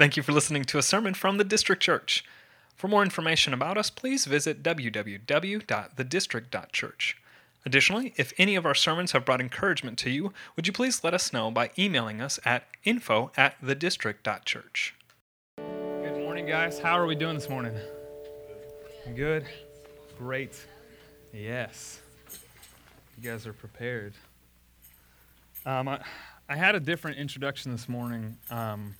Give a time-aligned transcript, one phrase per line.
[0.00, 2.24] Thank you for listening to a sermon from the District Church.
[2.74, 7.16] For more information about us, please visit www.thedistrict.church.
[7.66, 11.12] Additionally, if any of our sermons have brought encouragement to you, would you please let
[11.12, 14.94] us know by emailing us at info at thedistrict.church.
[15.58, 16.78] Good morning, guys.
[16.78, 17.74] How are we doing this morning?
[19.14, 19.44] Good?
[20.16, 20.64] Great.
[21.34, 22.00] Yes.
[23.18, 24.14] You guys are prepared.
[25.66, 26.00] Um, I,
[26.48, 28.38] I, had a different introduction this morning.
[28.50, 28.94] Um,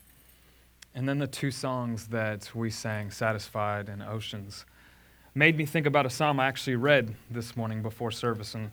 [1.01, 4.67] and then the two songs that we sang, Satisfied and Oceans,
[5.35, 8.55] made me think about a psalm I actually read this morning before service.
[8.55, 8.71] And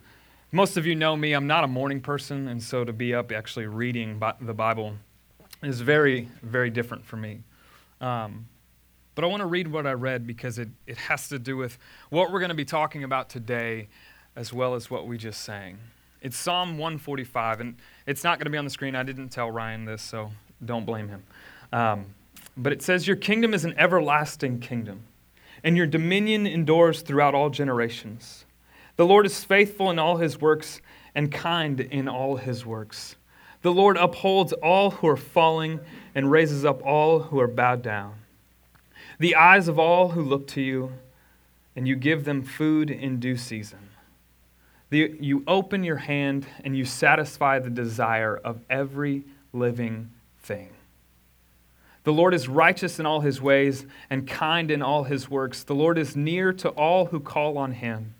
[0.51, 3.31] most of you know me, I'm not a morning person, and so to be up
[3.31, 4.95] actually reading the Bible
[5.63, 7.43] is very, very different for me.
[8.01, 8.49] Um,
[9.15, 11.77] but I want to read what I read because it, it has to do with
[12.09, 13.87] what we're going to be talking about today
[14.35, 15.77] as well as what we just sang.
[16.21, 18.97] It's Psalm 145, and it's not going to be on the screen.
[18.97, 20.31] I didn't tell Ryan this, so
[20.65, 21.23] don't blame him.
[21.71, 22.07] Um,
[22.57, 25.03] but it says, Your kingdom is an everlasting kingdom,
[25.63, 28.45] and your dominion endures throughout all generations.
[28.95, 30.81] The Lord is faithful in all his works
[31.13, 33.15] and kind in all his works.
[33.61, 35.79] The Lord upholds all who are falling
[36.15, 38.15] and raises up all who are bowed down.
[39.19, 40.93] The eyes of all who look to you,
[41.75, 43.89] and you give them food in due season.
[44.89, 50.69] The, you open your hand and you satisfy the desire of every living thing.
[52.07, 55.63] The Lord is righteous in all his ways and kind in all his works.
[55.63, 58.15] The Lord is near to all who call on him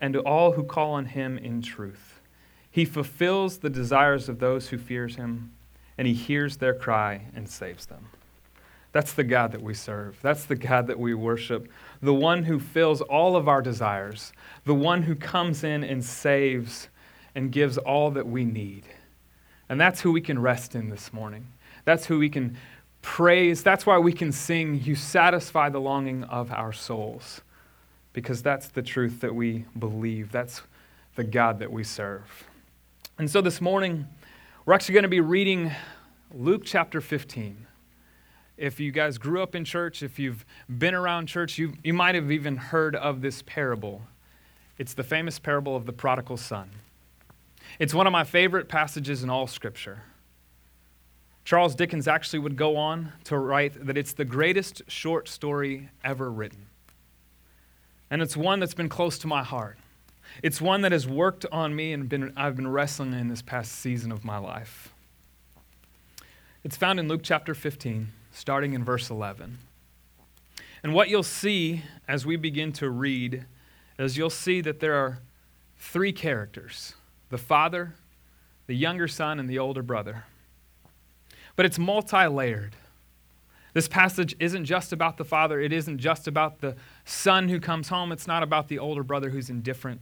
[0.00, 2.22] and to all who call on him in truth.
[2.70, 5.52] He fulfills the desires of those who fears him,
[5.98, 8.06] and he hears their cry and saves them.
[8.92, 10.18] That's the God that we serve.
[10.22, 11.68] That's the God that we worship.
[12.00, 14.32] The one who fills all of our desires,
[14.64, 16.88] the one who comes in and saves
[17.34, 18.84] and gives all that we need.
[19.68, 21.48] And that's who we can rest in this morning.
[21.84, 22.56] That's who we can
[23.08, 23.62] praise.
[23.62, 27.40] That's why we can sing, You satisfy the longing of our souls,
[28.12, 30.30] because that's the truth that we believe.
[30.30, 30.60] That's
[31.16, 32.44] the God that we serve.
[33.18, 34.06] And so this morning,
[34.66, 35.72] we're actually going to be reading
[36.32, 37.66] Luke chapter 15.
[38.58, 42.14] If you guys grew up in church, if you've been around church, you, you might
[42.14, 44.02] have even heard of this parable.
[44.76, 46.70] It's the famous parable of the prodigal son.
[47.78, 50.02] It's one of my favorite passages in all Scripture.
[51.48, 56.30] Charles Dickens actually would go on to write that it's the greatest short story ever
[56.30, 56.66] written.
[58.10, 59.78] And it's one that's been close to my heart.
[60.42, 63.72] It's one that has worked on me and been, I've been wrestling in this past
[63.72, 64.92] season of my life.
[66.64, 69.56] It's found in Luke chapter 15, starting in verse 11.
[70.82, 73.46] And what you'll see as we begin to read
[73.98, 75.20] is you'll see that there are
[75.78, 76.92] three characters
[77.30, 77.94] the father,
[78.66, 80.24] the younger son, and the older brother
[81.58, 82.76] but it's multi layered.
[83.74, 87.88] This passage isn't just about the father, it isn't just about the son who comes
[87.88, 90.00] home, it's not about the older brother who's indifferent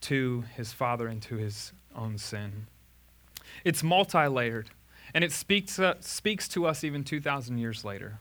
[0.00, 2.66] to his father and to his own sin.
[3.62, 4.70] It's multi layered,
[5.12, 8.18] and it speaks, uh, speaks to us even 2,000 years later.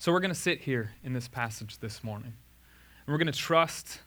[0.00, 2.32] So we're going to sit here in this passage this morning,
[3.06, 4.00] and we're going to trust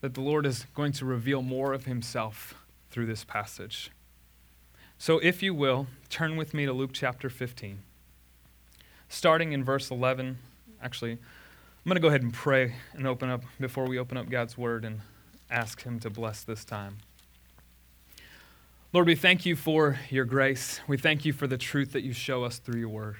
[0.00, 2.54] that the Lord is going to reveal more of himself
[2.90, 3.92] through this passage.
[5.00, 7.78] So, if you will, turn with me to Luke chapter 15.
[9.08, 10.38] Starting in verse 11,
[10.82, 11.18] actually, I'm
[11.86, 14.84] going to go ahead and pray and open up before we open up God's word
[14.84, 15.00] and
[15.48, 16.98] ask Him to bless this time.
[18.92, 20.80] Lord, we thank you for your grace.
[20.88, 23.18] We thank you for the truth that you show us through your word.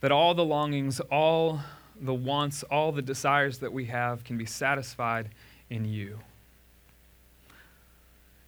[0.00, 1.60] That all the longings, all
[2.00, 5.28] the wants, all the desires that we have can be satisfied
[5.68, 6.20] in you.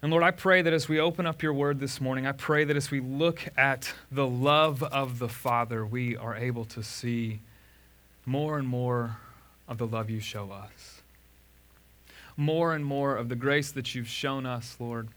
[0.01, 2.63] And Lord, I pray that as we open up your word this morning, I pray
[2.63, 7.39] that as we look at the love of the Father, we are able to see
[8.23, 9.17] more and more
[9.67, 11.01] of the love you show us.
[12.35, 15.07] More and more of the grace that you've shown us, Lord.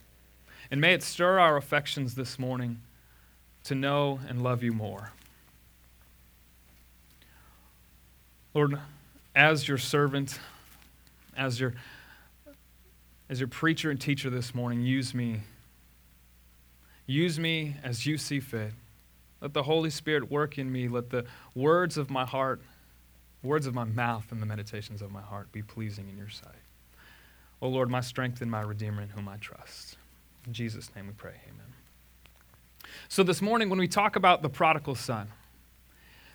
[0.71, 2.79] And may it stir our affections this morning
[3.65, 5.11] to know and love you more.
[8.55, 8.79] Lord,
[9.35, 10.39] as your servant,
[11.37, 11.75] as your
[13.31, 15.39] as your preacher and teacher this morning, use me.
[17.07, 18.73] Use me as you see fit.
[19.39, 20.89] Let the Holy Spirit work in me.
[20.89, 21.23] Let the
[21.55, 22.61] words of my heart,
[23.41, 26.51] words of my mouth, and the meditations of my heart be pleasing in your sight.
[27.61, 29.95] O Lord, my strength and my Redeemer in whom I trust.
[30.45, 31.35] In Jesus' name we pray.
[31.47, 31.73] Amen.
[33.07, 35.29] So this morning, when we talk about the prodigal son,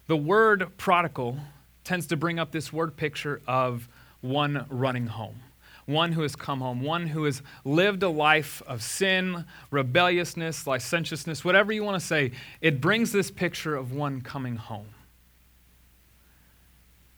[0.06, 1.40] the word prodigal
[1.84, 3.87] tends to bring up this word picture of
[4.22, 5.43] one running home
[5.87, 11.44] one who has come home, one who has lived a life of sin, rebelliousness, licentiousness,
[11.44, 12.33] whatever you want to say.
[12.61, 14.88] It brings this picture of one coming home.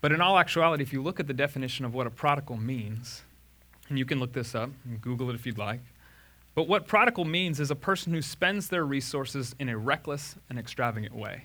[0.01, 3.23] But in all actuality, if you look at the definition of what a prodigal means,
[3.89, 5.81] and you can look this up and Google it if you'd like,
[6.55, 10.59] but what prodigal means is a person who spends their resources in a reckless and
[10.59, 11.43] extravagant way.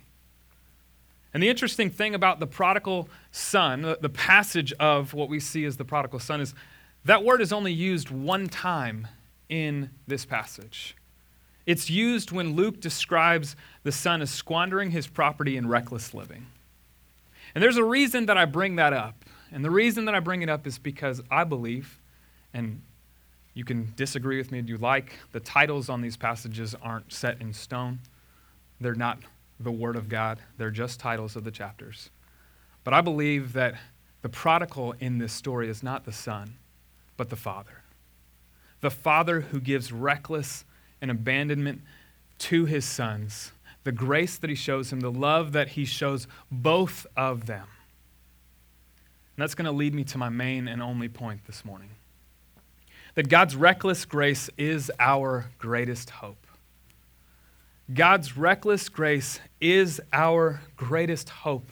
[1.33, 5.77] And the interesting thing about the prodigal son, the passage of what we see as
[5.77, 6.55] the prodigal son, is
[7.05, 9.09] that word is only used one time
[9.49, 10.97] in this passage.
[11.67, 16.47] It's used when Luke describes the son as squandering his property in reckless living.
[17.55, 19.25] And there's a reason that I bring that up.
[19.53, 21.99] And the reason that I bring it up is because I believe,
[22.53, 22.83] and
[23.55, 27.41] you can disagree with me if you like, the titles on these passages aren't set
[27.41, 28.01] in stone.
[28.81, 29.19] They're not
[29.61, 32.11] the Word of God, they're just titles of the chapters.
[32.83, 33.77] But I believe that
[34.23, 36.57] the prodigal in this story is not the son,
[37.17, 37.83] but the father.
[38.81, 40.65] The father who gives reckless
[41.01, 41.83] and abandonment
[42.39, 43.53] to his sons,
[43.85, 47.67] the grace that he shows him, the love that he shows both of them.
[49.37, 51.91] And that's going to lead me to my main and only point this morning
[53.15, 56.47] that God's reckless grace is our greatest hope.
[57.93, 61.71] God's reckless grace is our greatest hope.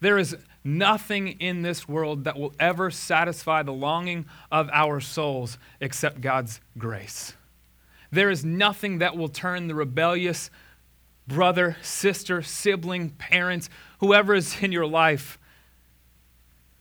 [0.00, 0.36] There is
[0.68, 6.60] nothing in this world that will ever satisfy the longing of our souls except God's
[6.76, 7.34] grace.
[8.10, 10.50] There is nothing that will turn the rebellious
[11.26, 13.68] brother, sister, sibling, parents,
[14.00, 15.38] whoever is in your life.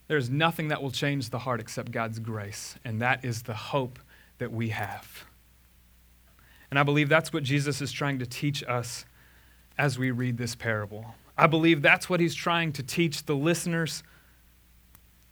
[0.07, 3.99] There's nothing that will change the heart except God's grace, and that is the hope
[4.37, 5.25] that we have.
[6.69, 9.05] And I believe that's what Jesus is trying to teach us
[9.77, 11.15] as we read this parable.
[11.37, 14.03] I believe that's what he's trying to teach the listeners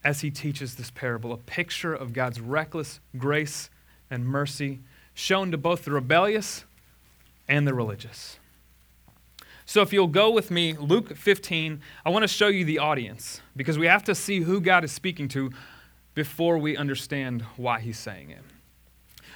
[0.04, 3.70] as he teaches this parable a picture of God's reckless grace
[4.12, 4.82] and mercy
[5.16, 6.64] shown to both the rebellious
[7.48, 8.38] and the religious.
[9.68, 13.42] So, if you'll go with me, Luke 15, I want to show you the audience
[13.56, 15.52] because we have to see who God is speaking to
[16.14, 18.44] before we understand why he's saying it.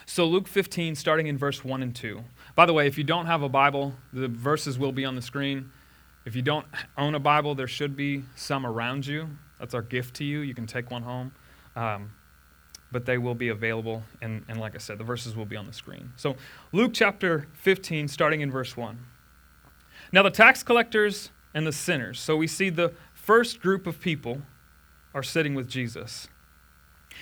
[0.06, 2.24] So, Luke 15, starting in verse 1 and 2.
[2.56, 5.22] By the way, if you don't have a Bible, the verses will be on the
[5.22, 5.72] screen.
[6.30, 9.30] If you don't own a Bible, there should be some around you.
[9.58, 10.42] That's our gift to you.
[10.42, 11.32] You can take one home.
[11.76, 12.12] Um,
[12.92, 14.04] but they will be available.
[14.22, 16.14] And, and like I said, the verses will be on the screen.
[16.18, 16.36] So,
[16.72, 19.00] Luke chapter 15, starting in verse 1.
[20.12, 22.20] Now, the tax collectors and the sinners.
[22.20, 24.44] So, we see the first group of people
[25.16, 26.28] are sitting with Jesus.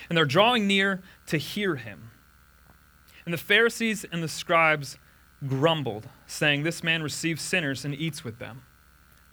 [0.09, 2.11] And they're drawing near to hear him.
[3.23, 4.97] And the Pharisees and the scribes
[5.47, 8.63] grumbled, saying, This man receives sinners and eats with them.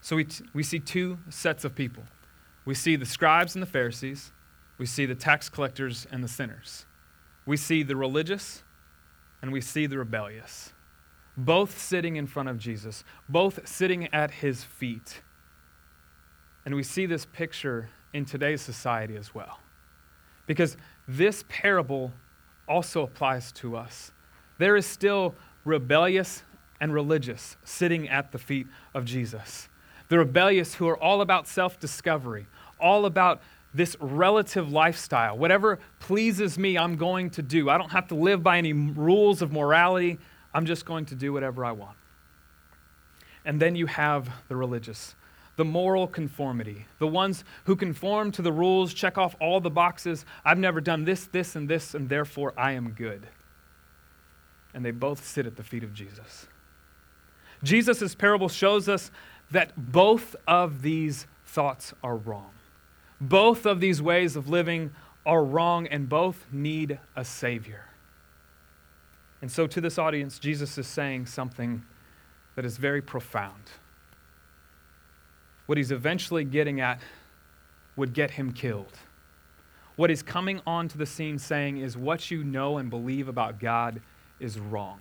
[0.04, 2.02] So we, t- we see two sets of people.
[2.66, 4.32] We see the scribes and the Pharisees,
[4.76, 6.84] we see the tax collectors and the sinners.
[7.46, 8.62] We see the religious
[9.40, 10.74] and we see the rebellious.
[11.38, 15.22] Both sitting in front of Jesus, both sitting at his feet.
[16.66, 19.60] And we see this picture in today's society as well.
[20.46, 20.76] Because
[21.08, 22.12] this parable
[22.68, 24.12] also applies to us.
[24.58, 25.34] There is still
[25.64, 26.42] rebellious
[26.78, 29.70] and religious sitting at the feet of Jesus.
[30.08, 32.46] The rebellious who are all about self discovery,
[32.78, 33.42] all about
[33.72, 35.36] this relative lifestyle.
[35.36, 37.68] Whatever pleases me, I'm going to do.
[37.68, 40.18] I don't have to live by any rules of morality.
[40.52, 41.96] I'm just going to do whatever I want.
[43.44, 45.16] And then you have the religious
[45.56, 50.24] the moral conformity, the ones who conform to the rules, check off all the boxes.
[50.44, 53.28] I've never done this, this, and this, and therefore I am good.
[54.72, 56.48] And they both sit at the feet of Jesus.
[57.62, 59.10] Jesus' parable shows us
[59.50, 62.50] that both of these thoughts are wrong.
[63.20, 64.92] Both of these ways of living
[65.24, 67.84] are wrong, and both need a Savior.
[69.40, 71.82] And so, to this audience, Jesus is saying something
[72.56, 73.70] that is very profound
[75.66, 77.00] what he's eventually getting at
[77.96, 78.98] would get him killed.
[79.96, 84.00] What he's coming onto the scene saying is what you know and believe about God
[84.40, 84.98] is wrong.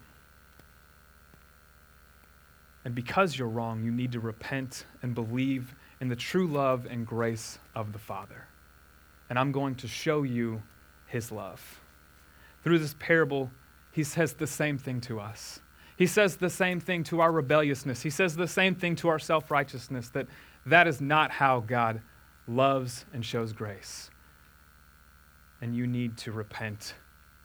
[2.86, 7.08] And because you're wrong, you need to repent and believe in the true love and
[7.08, 8.48] grace of the Father.
[9.30, 10.62] And I'm going to show you
[11.08, 11.82] his love.
[12.63, 13.52] Through this parable,
[13.92, 15.60] he says the same thing to us.
[15.96, 18.02] He says the same thing to our rebelliousness.
[18.02, 20.28] He says the same thing to our self righteousness that
[20.66, 22.02] that is not how God
[22.48, 24.10] loves and shows grace.
[25.62, 26.96] And you need to repent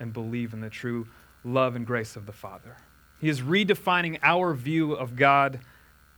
[0.00, 1.06] and believe in the true
[1.44, 2.76] love and grace of the Father.
[3.20, 5.60] He is redefining our view of God,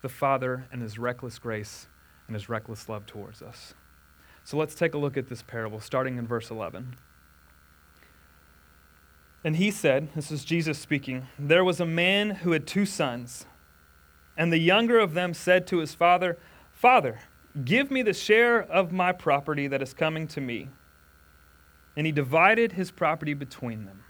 [0.02, 1.86] the Father, and his reckless grace
[2.26, 3.74] and his reckless love towards us.
[4.44, 6.96] So let's take a look at this parable, starting in verse 11.
[9.42, 13.46] And he said, This is Jesus speaking, there was a man who had two sons.
[14.36, 16.38] And the younger of them said to his father,
[16.72, 17.20] Father,
[17.64, 20.68] give me the share of my property that is coming to me.
[21.96, 24.02] And he divided his property between them.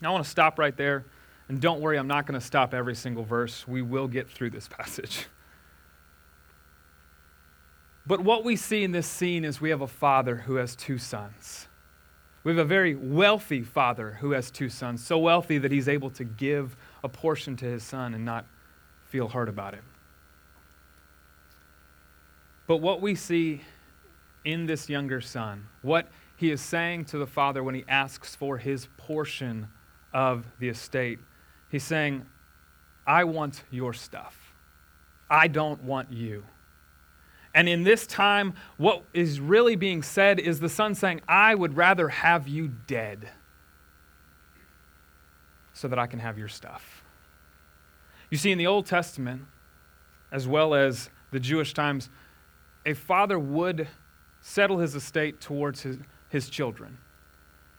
[0.00, 1.04] Now I want to stop right there.
[1.50, 3.66] And don't worry, I'm not going to stop every single verse.
[3.66, 5.26] We will get through this passage.
[8.06, 10.96] But what we see in this scene is we have a father who has two
[10.96, 11.66] sons.
[12.44, 16.10] We have a very wealthy father who has two sons, so wealthy that he's able
[16.10, 18.46] to give a portion to his son and not
[19.06, 19.82] feel hurt about it.
[22.68, 23.62] But what we see
[24.44, 28.56] in this younger son, what he is saying to the father when he asks for
[28.56, 29.66] his portion
[30.12, 31.18] of the estate,
[31.70, 32.26] he's saying,
[33.06, 34.36] I want your stuff.
[35.28, 36.44] I don't want you.
[37.54, 41.76] And in this time, what is really being said is the son saying, I would
[41.76, 43.28] rather have you dead
[45.72, 47.02] so that I can have your stuff.
[48.30, 49.46] You see, in the Old Testament,
[50.30, 52.08] as well as the Jewish times,
[52.86, 53.88] a father would
[54.40, 55.98] settle his estate towards his,
[56.28, 56.98] his children.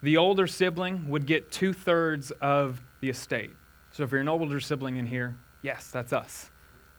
[0.03, 3.53] The older sibling would get two thirds of the estate.
[3.91, 6.49] So if you're an older sibling in here, yes, that's us.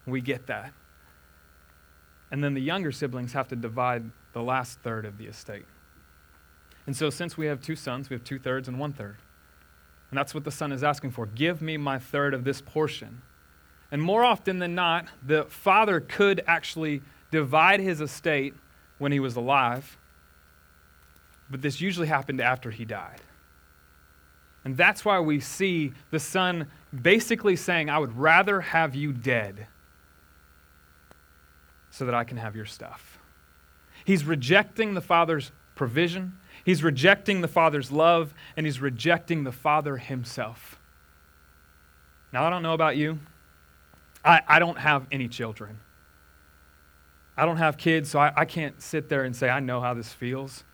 [0.07, 0.73] We get that.
[2.31, 5.67] And then the younger siblings have to divide the last third of the estate.
[6.87, 9.17] And so, since we have two sons, we have two thirds and one third.
[10.11, 11.27] And that's what the son is asking for.
[11.27, 13.23] Give me my third of this portion.
[13.91, 18.55] And more often than not, the father could actually divide his estate
[18.99, 19.97] when he was alive,
[21.51, 23.21] but this usually happened after he died.
[24.65, 26.69] And that's why we see the son
[27.01, 29.67] basically saying, I would rather have you dead
[31.91, 33.19] so that I can have your stuff.
[34.05, 39.97] He's rejecting the Father's provision, he's rejecting the Father's love, and he's rejecting the Father
[39.97, 40.79] himself.
[42.33, 43.19] Now, I don't know about you.
[44.25, 45.81] I, I don't have any children.
[47.37, 49.95] I don't have kids, so I, I can't sit there and say, I know how
[49.95, 50.65] this feels.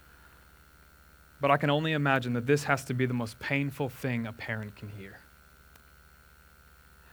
[1.41, 4.33] But I can only imagine that this has to be the most painful thing a
[4.33, 5.21] parent can hear.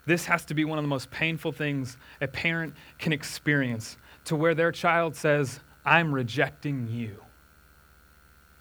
[0.05, 4.35] This has to be one of the most painful things a parent can experience to
[4.35, 7.23] where their child says, I'm rejecting you.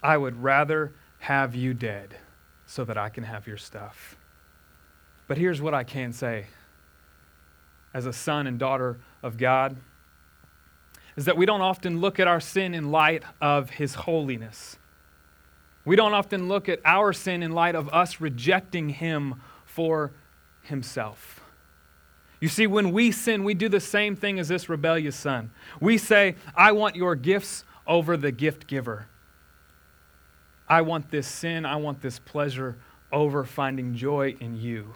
[0.02, 2.18] I would rather have you dead
[2.66, 4.16] so that I can have your stuff.
[5.26, 6.47] But here's what I can say
[7.94, 9.76] as a son and daughter of God
[11.16, 14.76] is that we don't often look at our sin in light of his holiness.
[15.85, 20.12] We don't often look at our sin in light of us rejecting him for
[20.62, 21.41] himself.
[22.41, 25.50] You see, when we sin, we do the same thing as this rebellious son.
[25.81, 29.07] We say, I want your gifts over the gift giver.
[30.69, 32.76] I want this sin, I want this pleasure
[33.12, 34.95] over finding joy in you.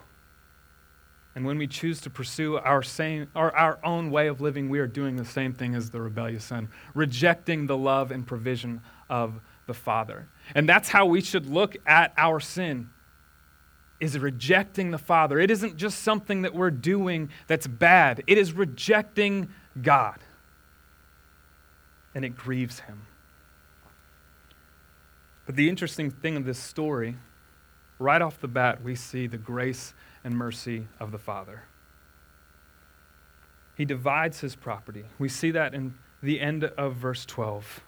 [1.35, 4.80] And when we choose to pursue our, same, our, our own way of living, we
[4.80, 9.40] are doing the same thing as the rebellious son, rejecting the love and provision of
[9.66, 10.26] the Father.
[10.54, 12.90] And that's how we should look at our sin
[14.00, 15.38] is rejecting the Father.
[15.38, 19.48] It isn't just something that we're doing that's bad, it is rejecting
[19.82, 20.18] God.
[22.14, 23.02] And it grieves him.
[25.46, 27.16] But the interesting thing of this story,
[27.98, 31.62] right off the bat, we see the grace and mercy of the Father.
[33.76, 35.04] He divides his property.
[35.18, 37.80] We see that in the end of verse 12.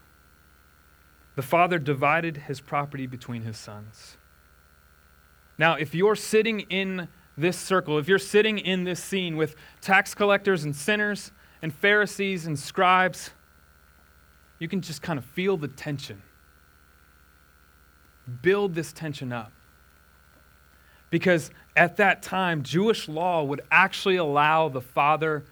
[1.36, 4.16] The Father divided his property between his sons.
[5.58, 10.14] Now, if you're sitting in this circle, if you're sitting in this scene with tax
[10.14, 11.32] collectors and sinners
[11.62, 13.30] and Pharisees and scribes,
[14.58, 16.22] you can just kind of feel the tension.
[18.42, 19.52] Build this tension up.
[21.10, 25.44] Because at that time, Jewish law would actually allow the father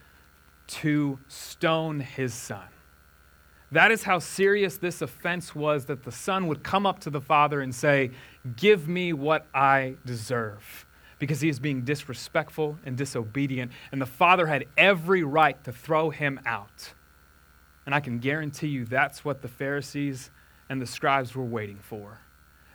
[0.68, 2.68] to stone his son.
[3.70, 7.20] That is how serious this offense was that the son would come up to the
[7.20, 8.10] father and say,
[8.56, 10.86] Give me what I deserve.
[11.18, 16.10] Because he is being disrespectful and disobedient, and the father had every right to throw
[16.10, 16.92] him out.
[17.84, 20.30] And I can guarantee you that's what the Pharisees
[20.68, 22.20] and the scribes were waiting for.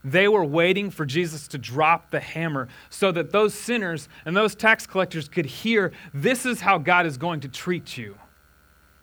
[0.04, 4.54] They were waiting for Jesus to drop the hammer so that those sinners and those
[4.54, 8.18] tax collectors could hear this is how God is going to treat you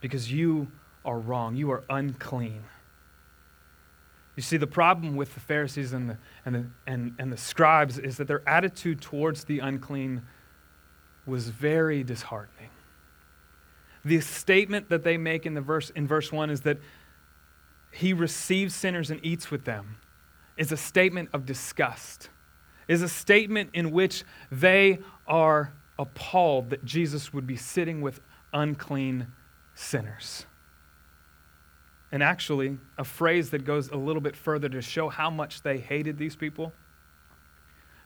[0.01, 0.69] because you
[1.05, 1.57] are wrong.
[1.57, 2.65] You are unclean.
[4.37, 6.17] You see, the problem with the Pharisees and the,
[6.47, 10.23] and, the, and, and the scribes is that their attitude towards the unclean
[11.27, 12.71] was very disheartening.
[14.05, 16.79] The statement that they make in, the verse, in verse 1 is that
[17.91, 19.97] he receives sinners and eats with them
[20.57, 22.29] is a statement of disgust.
[22.89, 28.21] is a statement in which they are appalled that Jesus would be sitting with
[28.53, 29.27] unclean
[29.75, 30.47] sinners.
[32.13, 35.79] And actually, a phrase that goes a little bit further to show how much they
[35.79, 36.73] hated these people.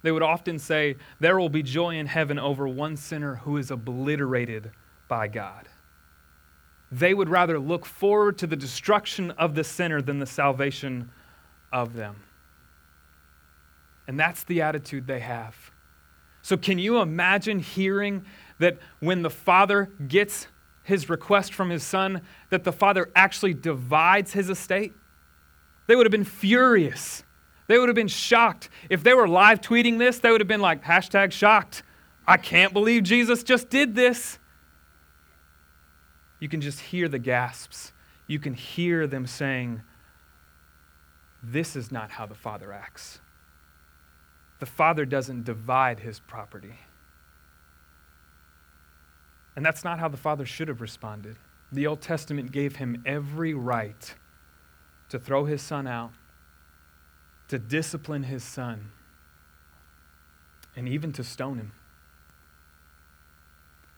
[0.02, 3.70] They would often say, There will be joy in heaven over one sinner who is
[3.70, 4.70] obliterated
[5.08, 5.68] by God.
[6.92, 11.10] They would rather look forward to the destruction of the sinner than the salvation
[11.72, 12.16] of them.
[14.06, 15.56] And that's the attitude they have.
[16.42, 18.26] So, can you imagine hearing
[18.58, 20.46] that when the father gets
[20.84, 24.92] his request from his son, that the father actually divides his estate?
[25.86, 27.24] They would have been furious.
[27.66, 28.68] They would have been shocked.
[28.88, 31.82] If they were live tweeting this, they would have been like, hashtag shocked.
[32.26, 34.38] I can't believe Jesus just did this.
[36.40, 37.92] You can just hear the gasps.
[38.26, 39.82] You can hear them saying,
[41.42, 43.20] This is not how the Father acts.
[44.60, 46.80] The Father doesn't divide his property.
[49.56, 51.36] And that's not how the Father should have responded.
[51.70, 54.14] The Old Testament gave him every right
[55.08, 56.12] to throw his son out,
[57.48, 58.90] to discipline his son,
[60.76, 61.72] and even to stone him.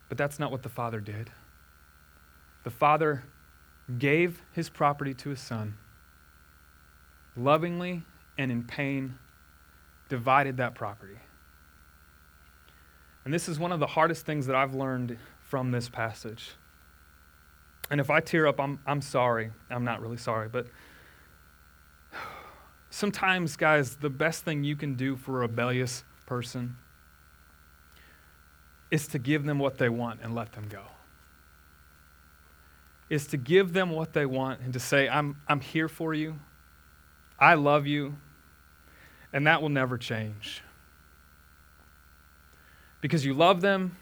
[0.09, 1.31] But that's not what the Father did.
[2.65, 3.25] The Father
[3.99, 5.77] gave his property to his son,
[7.37, 8.03] lovingly
[8.37, 9.19] and in pain,
[10.09, 11.19] divided that property.
[13.25, 15.19] And this is one of the hardest things that I've learned
[15.57, 16.51] from this passage.
[17.89, 19.53] And if I tear up, I'm, I'm sorry.
[19.71, 20.67] I'm not really sorry, but
[22.91, 26.77] sometimes, guys, the best thing you can do for a rebellious person
[28.91, 30.83] is to give them what they want and let them go
[33.09, 36.39] is to give them what they want and to say, I'm, I'm here for you.
[37.39, 38.19] I love you.
[39.33, 40.61] And that will never change.
[43.01, 43.97] Because you love them,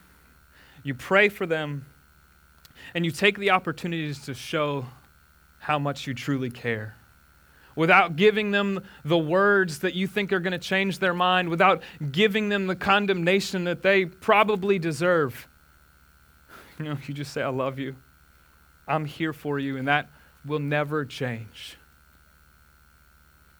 [0.84, 1.86] you pray for them,
[2.94, 4.86] and you take the opportunities to show
[5.58, 6.94] how much you truly care.
[7.74, 11.82] Without giving them the words that you think are going to change their mind, without
[12.12, 15.48] giving them the condemnation that they probably deserve.
[16.76, 17.94] You know, you just say, I love you.
[18.88, 20.08] I'm here for you, and that
[20.44, 21.76] will never change.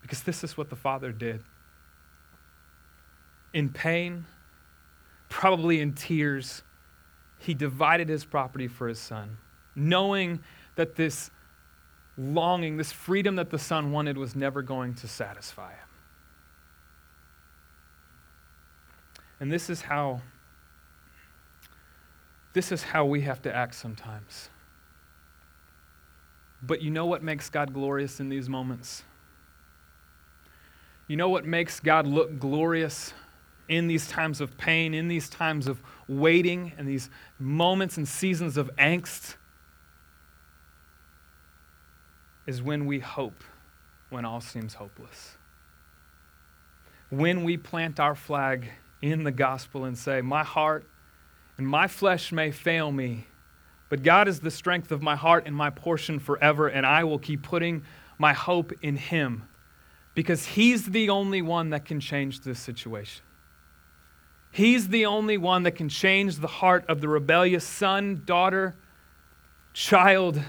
[0.03, 1.45] Because this is what the Father did.
[3.53, 4.27] In pain,
[5.29, 6.65] probably in tears,
[7.45, 9.37] he divided his property for his son,
[9.77, 10.41] knowing
[10.77, 11.31] that this
[12.17, 15.79] longing, this freedom that the son wanted, was never going to satisfy him.
[19.41, 20.23] And this is how
[22.55, 24.49] this is how we have to act sometimes.
[26.63, 29.03] But you know what makes God glorious in these moments?
[31.09, 33.13] You know what makes God look glorious
[33.69, 38.57] in these times of pain, in these times of waiting, and these moments and seasons
[38.57, 39.37] of angst?
[42.47, 43.43] Is when we hope
[44.15, 45.37] when all seems hopeless.
[47.11, 48.71] When we plant our flag
[49.03, 50.87] in the gospel and say, My heart
[51.59, 53.27] and my flesh may fail me,
[53.89, 57.19] but God is the strength of my heart and my portion forever, and I will
[57.19, 57.83] keep putting
[58.19, 59.49] my hope in Him
[60.15, 63.25] because He's the only one that can change this situation.
[64.55, 68.77] He's the only one that can change the heart of the rebellious son, daughter,
[69.73, 70.41] child.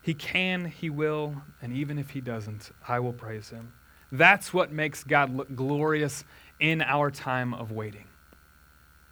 [0.00, 3.74] He can, He will, and even if He doesn't, I will praise Him.
[4.10, 6.24] That's what makes God look glorious
[6.60, 8.06] in our time of waiting.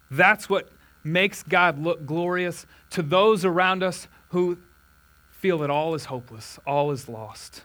[0.09, 0.71] That's what
[1.03, 4.57] makes God look glorious to those around us who
[5.29, 7.61] feel that all is hopeless, all is lost.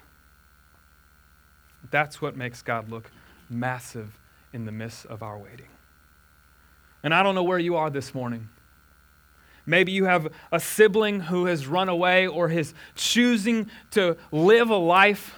[1.90, 3.10] That's what makes God look
[3.48, 4.18] massive
[4.54, 5.68] in the midst of our waiting.
[7.02, 8.48] And I don't know where you are this morning.
[9.66, 14.76] Maybe you have a sibling who has run away or is choosing to live a
[14.76, 15.34] life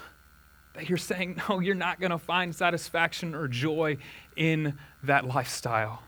[0.75, 3.97] that you're saying, no, you're not going to find satisfaction or joy
[4.37, 6.03] in that lifestyle.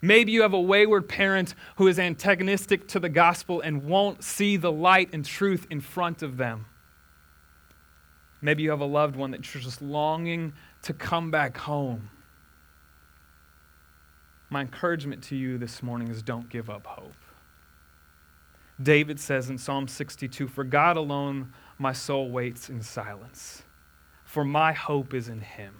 [0.00, 4.56] Maybe you have a wayward parent who is antagonistic to the gospel and won't see
[4.56, 6.66] the light and truth in front of them.
[8.40, 10.52] Maybe you have a loved one that you're just longing
[10.86, 12.10] to come back home.
[14.50, 17.12] My encouragement to you this morning is don't give up hope.
[18.80, 23.64] David says in Psalm 62 For God alone my soul waits in silence,
[24.24, 25.74] for my hope is in him.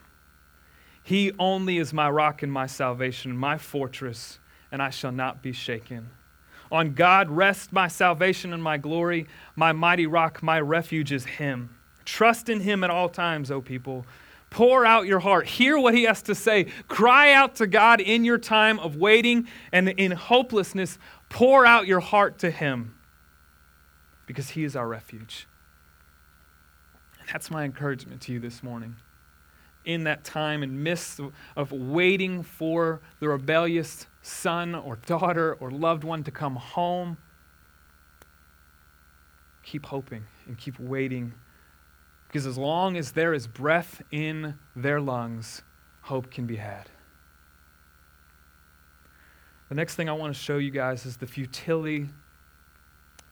[1.05, 4.41] He only is my rock and my salvation, my fortress,
[4.73, 6.11] and I shall not be shaken.
[6.73, 9.29] On God rests my salvation and my glory.
[9.55, 11.71] My mighty rock, my refuge is Him.
[12.05, 14.05] Trust in Him at all times, O people,
[14.51, 15.47] Pour out your heart.
[15.47, 16.65] Hear what he has to say.
[16.89, 20.99] Cry out to God in your time of waiting and in hopelessness.
[21.29, 22.95] Pour out your heart to him
[24.27, 25.47] because he is our refuge.
[27.19, 28.97] And that's my encouragement to you this morning.
[29.85, 31.21] In that time and midst
[31.57, 37.19] of waiting for the rebellious son or daughter or loved one to come home,
[39.63, 41.35] keep hoping and keep waiting.
[42.27, 45.63] Because as long as there is breath in their lungs,
[46.03, 46.91] hope can be had.
[49.69, 52.09] The next thing I want to show you guys is the futility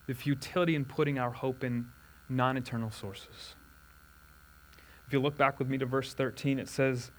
[0.07, 1.87] the futility in putting our hope in
[2.29, 3.55] non-eternal sources.
[5.07, 7.09] If you look back with me to verse 13, it says,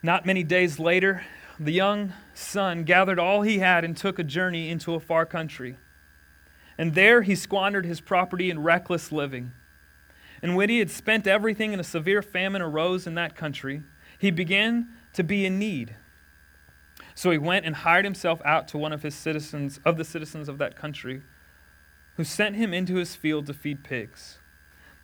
[0.00, 1.24] Not many days later,
[1.58, 5.78] the young son gathered all he had and took a journey into a far country
[6.78, 9.52] and there he squandered his property in reckless living.
[10.42, 13.82] And when he had spent everything and a severe famine arose in that country,
[14.16, 15.96] he began to be in need.
[17.14, 20.48] So he went and hired himself out to one of his citizens of the citizens
[20.48, 21.22] of that country,
[22.16, 24.38] who sent him into his field to feed pigs.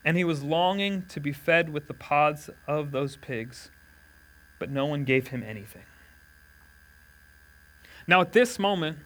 [0.05, 3.71] And he was longing to be fed with the pods of those pigs,
[4.59, 5.85] but no one gave him anything.
[8.07, 8.99] Now at this moment,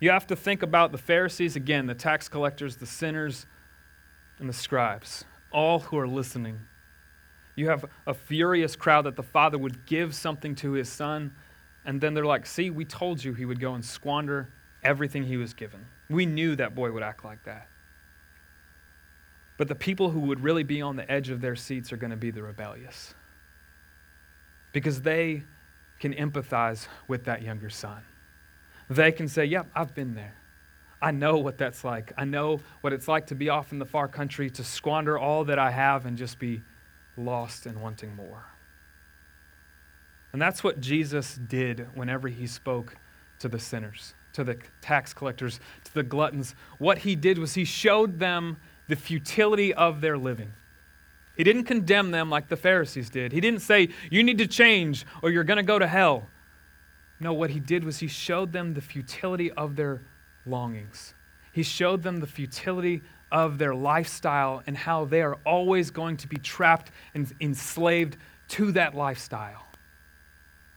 [0.00, 3.46] you have to think about the Pharisees again, the tax collectors, the sinners,
[4.38, 6.60] and the scribes, all who are listening.
[7.54, 11.34] You have a furious crowd that the father would give something to his son,
[11.84, 14.48] and then they're like, See, we told you he would go and squander
[14.82, 15.86] everything he was given.
[16.08, 17.68] We knew that boy would act like that.
[19.56, 22.12] But the people who would really be on the edge of their seats are going
[22.12, 23.14] to be the rebellious
[24.72, 25.42] because they
[25.98, 28.02] can empathize with that younger son
[28.88, 30.34] they can say, Yep, I've been there.
[31.00, 32.12] I know what that's like.
[32.16, 35.44] I know what it's like to be off in the far country, to squander all
[35.44, 36.62] that I have and just be
[37.16, 38.44] lost and wanting more.
[40.32, 42.96] And that's what Jesus did whenever he spoke
[43.38, 46.54] to the sinners, to the tax collectors, to the gluttons.
[46.78, 48.56] What he did was he showed them
[48.88, 50.52] the futility of their living.
[51.36, 53.32] He didn't condemn them like the Pharisees did.
[53.32, 56.28] He didn't say, You need to change or you're going to go to hell.
[57.20, 60.00] No, what he did was he showed them the futility of their
[60.46, 61.14] longings.
[61.52, 66.28] He showed them the futility of their lifestyle and how they are always going to
[66.28, 68.16] be trapped and enslaved
[68.48, 69.66] to that lifestyle.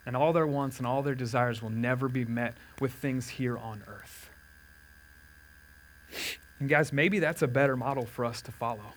[0.05, 3.57] And all their wants and all their desires will never be met with things here
[3.57, 4.29] on earth.
[6.59, 8.93] And guys, maybe that's a better model for us to follow.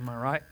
[0.00, 0.42] Am I right?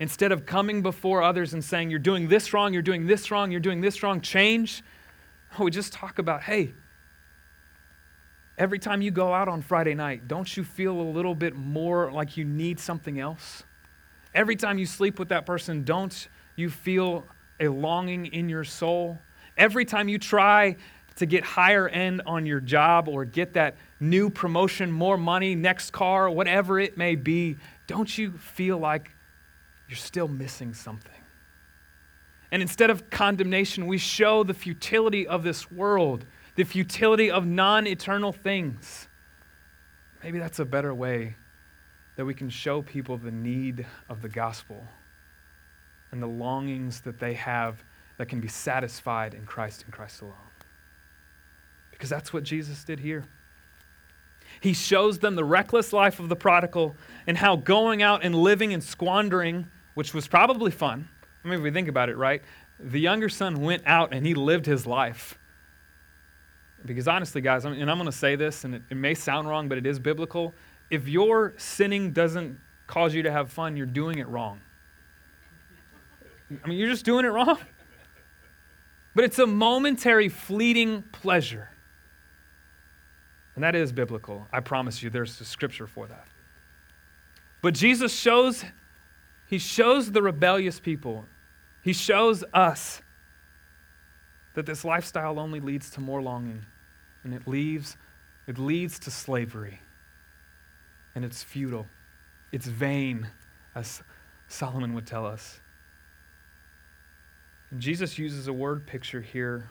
[0.00, 3.50] Instead of coming before others and saying, You're doing this wrong, you're doing this wrong,
[3.50, 4.82] you're doing this wrong, change.
[5.58, 6.74] We just talk about, hey,
[8.58, 12.12] every time you go out on Friday night, don't you feel a little bit more
[12.12, 13.62] like you need something else?
[14.34, 17.24] Every time you sleep with that person, don't you feel
[17.60, 19.18] a longing in your soul?
[19.56, 20.76] Every time you try
[21.16, 25.92] to get higher end on your job or get that new promotion, more money, next
[25.92, 29.10] car, whatever it may be, don't you feel like
[29.88, 31.12] you're still missing something.
[32.50, 36.24] And instead of condemnation, we show the futility of this world,
[36.58, 39.06] the futility of non eternal things.
[40.24, 41.36] Maybe that's a better way
[42.16, 44.84] that we can show people the need of the gospel
[46.10, 47.84] and the longings that they have
[48.16, 50.34] that can be satisfied in Christ and Christ alone.
[51.92, 53.24] Because that's what Jesus did here.
[54.58, 56.96] He shows them the reckless life of the prodigal
[57.28, 61.08] and how going out and living and squandering which was probably fun.
[61.44, 62.42] I mean, if we think about it, right?
[62.80, 65.38] The younger son went out and he lived his life.
[66.84, 69.68] Because honestly, guys, and I'm going to say this, and it, it may sound wrong,
[69.68, 70.54] but it is biblical.
[70.90, 74.60] If your sinning doesn't cause you to have fun, you're doing it wrong.
[76.64, 77.58] I mean, you're just doing it wrong.
[79.14, 81.70] But it's a momentary, fleeting pleasure.
[83.56, 84.46] And that is biblical.
[84.52, 86.26] I promise you, there's a scripture for that.
[87.60, 88.64] But Jesus shows
[89.48, 91.24] he shows the rebellious people,
[91.82, 93.00] he shows us
[94.58, 96.66] that this lifestyle only leads to more longing
[97.22, 97.96] and it leaves
[98.48, 99.80] it leads to slavery
[101.14, 101.86] and it's futile
[102.50, 103.28] it's vain
[103.76, 104.02] as
[104.48, 105.60] solomon would tell us
[107.70, 109.68] and jesus uses a word picture here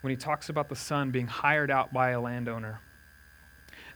[0.00, 2.80] when he talks about the son being hired out by a landowner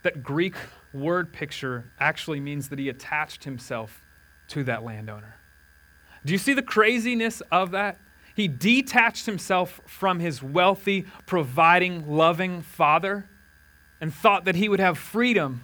[0.03, 0.55] that greek
[0.93, 4.03] word picture actually means that he attached himself
[4.49, 5.37] to that landowner.
[6.25, 7.99] Do you see the craziness of that?
[8.35, 13.27] He detached himself from his wealthy, providing, loving father
[14.01, 15.63] and thought that he would have freedom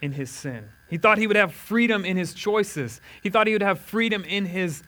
[0.00, 0.68] in his sin.
[0.86, 3.00] He thought he would have freedom in his choices.
[3.22, 4.82] He thought he would have freedom in his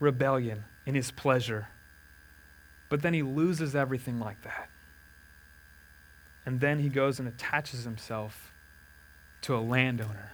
[0.00, 1.68] rebellion, in his pleasure.
[2.88, 4.68] But then he loses everything like that.
[6.44, 8.52] And then he goes and attaches himself
[9.42, 10.32] to a landowner.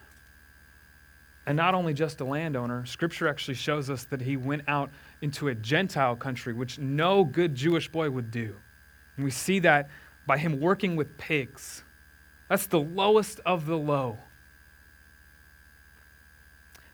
[1.46, 5.48] And not only just a landowner, scripture actually shows us that he went out into
[5.48, 8.54] a Gentile country, which no good Jewish boy would do.
[9.16, 9.88] And we see that
[10.26, 11.82] by him working with pigs.
[12.48, 14.18] That's the lowest of the low.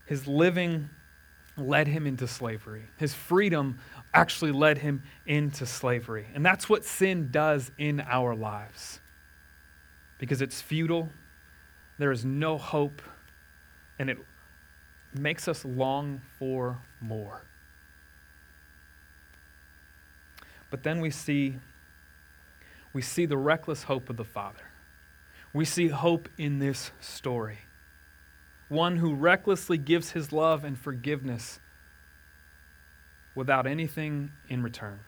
[0.06, 0.88] His living
[1.58, 2.84] led him into slavery.
[2.96, 3.78] His freedom
[4.14, 6.26] actually led him into slavery.
[6.34, 9.00] And that's what sin does in our lives.
[10.18, 11.10] Because it's futile,
[11.98, 13.02] there is no hope,
[13.98, 14.18] and it
[15.18, 17.42] makes us long for more.
[20.70, 21.56] But then we see
[22.92, 24.70] we see the reckless hope of the Father.
[25.52, 27.60] We see hope in this story.
[28.68, 31.60] One who recklessly gives his love and forgiveness
[33.34, 35.00] without anything in return.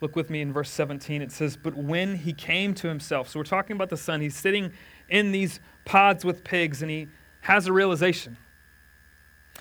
[0.00, 1.22] Look with me in verse 17.
[1.22, 4.36] It says, But when he came to himself, so we're talking about the son, he's
[4.36, 4.72] sitting
[5.08, 7.08] in these pods with pigs and he
[7.42, 8.36] has a realization.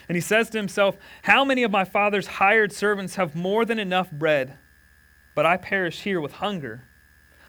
[0.08, 3.80] And he says to himself, How many of my father's hired servants have more than
[3.80, 4.58] enough bread,
[5.36, 6.84] but I perish here with hunger?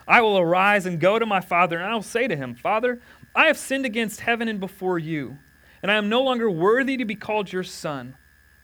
[0.06, 3.00] I will arise and go to my father, and I will say to him, Father,
[3.34, 5.38] I have sinned against heaven and before you,
[5.82, 8.16] and I am no longer worthy to be called your son.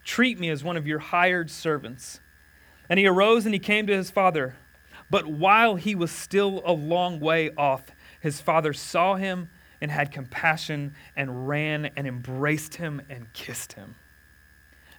[0.05, 2.21] Treat me as one of your hired servants.
[2.89, 4.57] And he arose and he came to his father.
[5.11, 9.49] But while he was still a long way off, his father saw him
[9.81, 13.95] and had compassion and ran and embraced him and kissed him.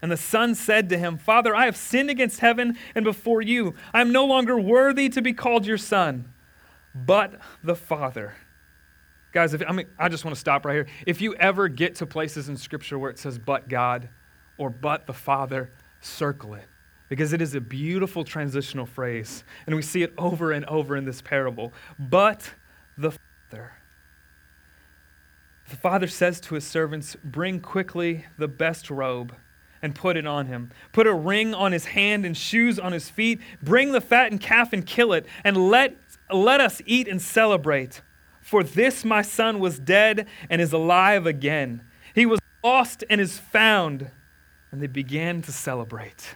[0.01, 3.75] And the son said to him, Father, I have sinned against heaven and before you.
[3.93, 6.33] I am no longer worthy to be called your son.
[6.95, 8.33] But the father.
[9.31, 10.87] Guys, if, I mean, I just want to stop right here.
[11.05, 14.09] If you ever get to places in Scripture where it says, but God
[14.57, 15.69] or but the Father,
[16.01, 16.65] circle it
[17.07, 19.43] because it is a beautiful transitional phrase.
[19.67, 21.73] And we see it over and over in this parable.
[21.99, 22.53] But
[22.97, 23.11] the
[23.49, 23.73] Father.
[25.71, 29.33] The father says to his servants, Bring quickly the best robe
[29.81, 30.69] and put it on him.
[30.91, 33.39] Put a ring on his hand and shoes on his feet.
[33.63, 35.95] Bring the fattened calf and kill it, and let,
[36.29, 38.01] let us eat and celebrate.
[38.41, 41.83] For this my son was dead and is alive again.
[42.13, 44.11] He was lost and is found.
[44.73, 46.35] And they began to celebrate.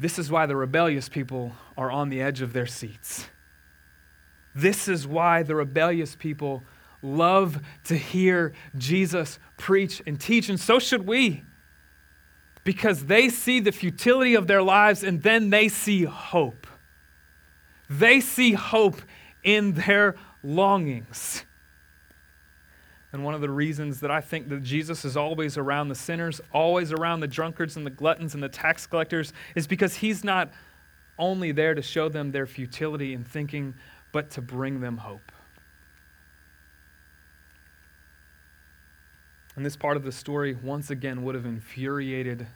[0.00, 3.28] This is why the rebellious people are on the edge of their seats.
[4.56, 6.64] This is why the rebellious people
[7.02, 11.44] love to hear Jesus preach and teach, and so should we.
[12.64, 16.66] Because they see the futility of their lives and then they see hope.
[17.88, 19.00] They see hope
[19.44, 21.44] in their longings.
[23.12, 26.40] And one of the reasons that I think that Jesus is always around the sinners,
[26.52, 30.50] always around the drunkards and the gluttons and the tax collectors, is because he's not
[31.18, 33.74] only there to show them their futility in thinking,
[34.16, 35.30] but to bring them hope.
[39.54, 42.46] And this part of the story, once again, would have infuriated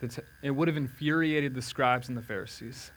[0.00, 2.90] the it would have infuriated the scribes and the Pharisees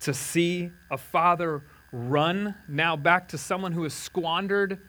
[0.00, 4.80] to see a father run now back to someone who has squandered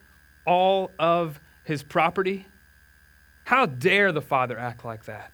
[0.47, 2.47] all of his property.
[3.43, 5.31] How dare the father act like that?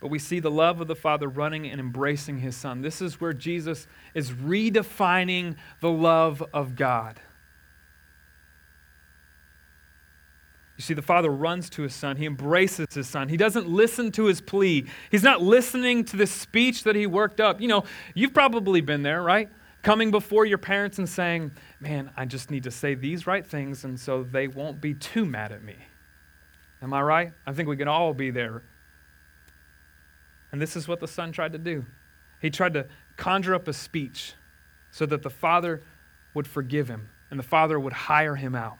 [0.00, 2.82] But we see the love of the Father running and embracing his Son.
[2.82, 7.20] This is where Jesus is redefining the love of God.
[10.76, 12.16] You see, the Father runs to his Son.
[12.16, 13.28] He embraces his Son.
[13.28, 14.86] He doesn't listen to his plea.
[15.10, 17.60] He's not listening to this speech that he worked up.
[17.60, 17.84] You know,
[18.14, 19.50] you've probably been there, right?
[19.82, 23.82] Coming before your parents and saying, Man, I just need to say these right things,
[23.82, 25.76] and so they won't be too mad at me.
[26.80, 27.32] Am I right?
[27.44, 28.62] I think we can all be there
[30.52, 31.84] and this is what the son tried to do.
[32.40, 34.34] He tried to conjure up a speech
[34.90, 35.82] so that the father
[36.34, 38.78] would forgive him and the father would hire him out.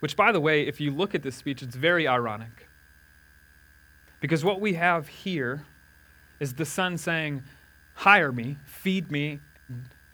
[0.00, 2.68] Which, by the way, if you look at this speech, it's very ironic.
[4.20, 5.64] Because what we have here
[6.40, 7.42] is the son saying,
[7.94, 9.40] Hire me, feed me,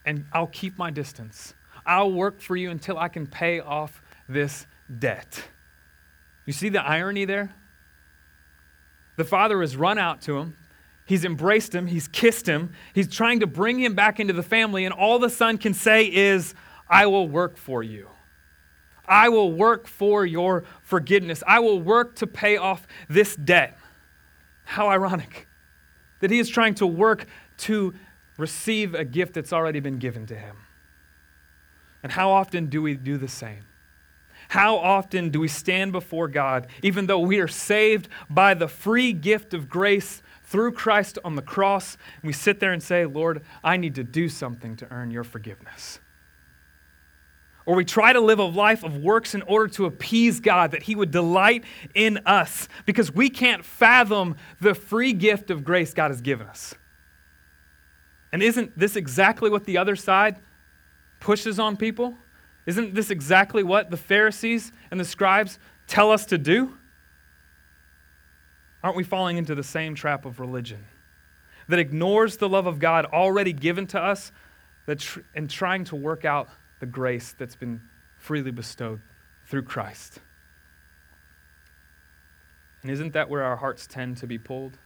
[0.05, 1.55] and I'll keep my distance.
[1.87, 4.67] I'll work for you until I can pay off this
[4.99, 5.45] debt.
[6.45, 7.55] You see the irony there?
[9.21, 10.57] The father has run out to him.
[11.05, 11.89] He's embraced him.
[11.89, 12.73] He's kissed him.
[12.95, 14.87] He's trying to bring him back into the family.
[14.87, 16.55] And all the son can say is,
[16.89, 18.09] I will work for you.
[19.05, 21.43] I will work for your forgiveness.
[21.47, 23.77] I will work to pay off this debt.
[24.65, 25.47] How ironic
[26.21, 27.27] that he is trying to work
[27.59, 27.93] to
[28.39, 30.57] receive a gift that's already been given to him.
[32.03, 33.67] And how often do we do the same?
[34.51, 39.13] How often do we stand before God, even though we are saved by the free
[39.13, 43.43] gift of grace through Christ on the cross, and we sit there and say, Lord,
[43.63, 46.01] I need to do something to earn your forgiveness?
[47.65, 50.83] Or we try to live a life of works in order to appease God, that
[50.83, 51.63] He would delight
[51.95, 56.75] in us, because we can't fathom the free gift of grace God has given us.
[58.33, 60.41] And isn't this exactly what the other side
[61.21, 62.19] pushes on people?
[62.71, 66.79] Isn't this exactly what the Pharisees and the scribes tell us to do?
[68.85, 70.85] Aren't we falling into the same trap of religion
[71.67, 74.31] that ignores the love of God already given to us
[74.97, 77.81] tr- and trying to work out the grace that's been
[78.17, 79.01] freely bestowed
[79.47, 80.21] through Christ?
[82.83, 84.79] And isn't that where our hearts tend to be pulled?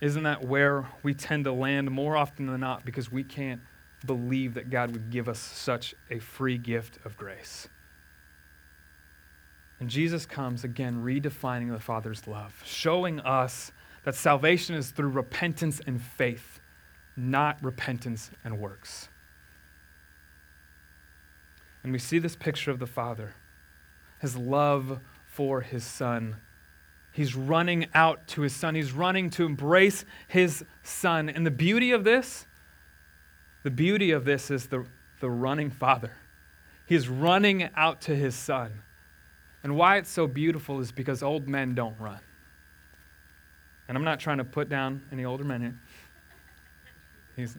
[0.00, 3.60] Isn't that where we tend to land more often than not because we can't
[4.04, 7.68] believe that God would give us such a free gift of grace?
[9.80, 13.70] And Jesus comes again, redefining the Father's love, showing us
[14.04, 16.60] that salvation is through repentance and faith,
[17.16, 19.08] not repentance and works.
[21.82, 23.34] And we see this picture of the Father,
[24.20, 26.36] his love for his Son.
[27.12, 31.28] He's running out to his Son, he's running to embrace his Son.
[31.28, 32.46] And the beauty of this,
[33.62, 34.84] the beauty of this is the,
[35.20, 36.12] the running Father.
[36.86, 38.82] He's running out to his Son.
[39.62, 42.20] And why it's so beautiful is because old men don't run.
[43.88, 45.74] And I'm not trying to put down any older men here.
[47.36, 47.56] He's,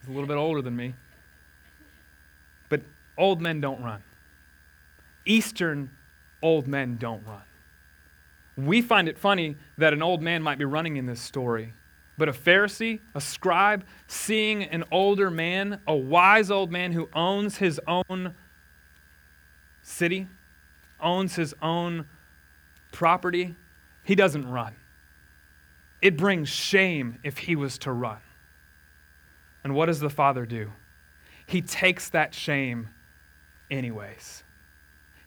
[0.00, 0.94] he's a little bit older than me.
[2.68, 2.82] But
[3.16, 4.02] old men don't run.
[5.24, 5.90] Eastern
[6.42, 7.42] old men don't run.
[8.56, 11.72] We find it funny that an old man might be running in this story,
[12.18, 17.58] but a Pharisee, a scribe, seeing an older man, a wise old man who owns
[17.58, 18.34] his own
[19.80, 20.26] city,
[21.00, 22.06] owns his own
[22.90, 23.54] property,
[24.02, 24.74] he doesn't run.
[26.02, 28.18] It brings shame if he was to run.
[29.62, 30.72] And what does the father do?
[31.46, 32.90] He takes that shame
[33.70, 34.42] anyways.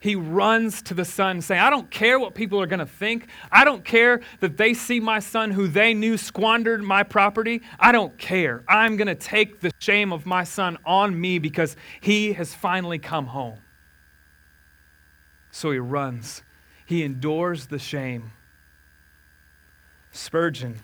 [0.01, 3.27] He runs to the son saying, I don't care what people are going to think.
[3.51, 7.61] I don't care that they see my son who they knew squandered my property.
[7.79, 8.63] I don't care.
[8.67, 12.97] I'm going to take the shame of my son on me because he has finally
[12.97, 13.59] come home.
[15.51, 16.41] So he runs.
[16.83, 18.31] He endures the shame.
[20.11, 20.79] Spurgeon,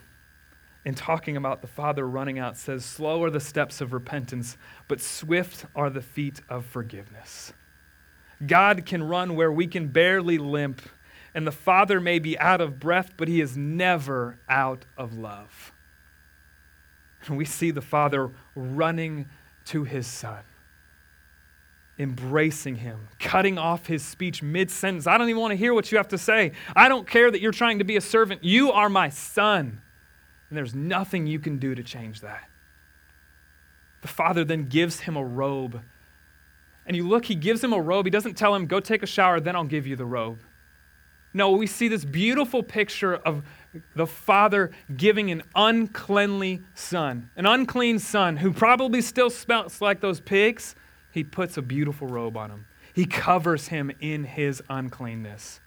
[0.86, 5.02] in talking about the Father running out, says, Slow are the steps of repentance, but
[5.02, 7.54] swift are the feet of forgiveness.
[8.46, 10.82] God can run where we can barely limp,
[11.34, 15.72] and the Father may be out of breath, but he is never out of love.
[17.26, 19.28] And we see the Father running
[19.66, 20.44] to his Son
[22.00, 25.08] embracing him, cutting off his speech mid sentence.
[25.08, 26.52] I don't even want to hear what you have to say.
[26.76, 28.44] I don't care that you're trying to be a servant.
[28.44, 29.82] You are my son.
[30.50, 32.50] And there's nothing you can do to change that.
[34.02, 35.82] The father then gives him a robe.
[36.88, 38.06] And you look, he gives him a robe.
[38.06, 40.40] He doesn't tell him, go take a shower, then I'll give you the robe.
[41.34, 43.44] No, we see this beautiful picture of
[43.96, 50.20] the father giving an uncleanly son, an unclean son who probably still smells like those
[50.20, 50.76] pigs
[51.12, 52.66] he puts a beautiful robe on him.
[52.94, 55.60] He covers him in his uncleanness.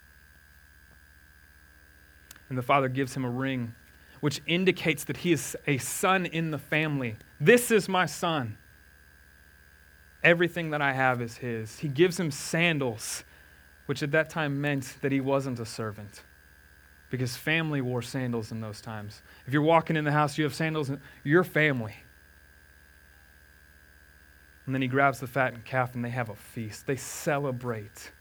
[2.49, 3.75] And the father gives him a ring,
[4.19, 7.15] which indicates that he is a son in the family.
[7.39, 8.57] This is my son.
[10.23, 11.79] Everything that I have is his.
[11.79, 13.23] He gives him sandals,
[13.87, 16.21] which at that time meant that he wasn't a servant
[17.09, 19.21] because family wore sandals in those times.
[19.45, 20.89] If you're walking in the house, you have sandals,
[21.23, 21.95] you're family.
[24.65, 26.87] And then he grabs the fattened calf and they have a feast.
[26.87, 28.11] They celebrate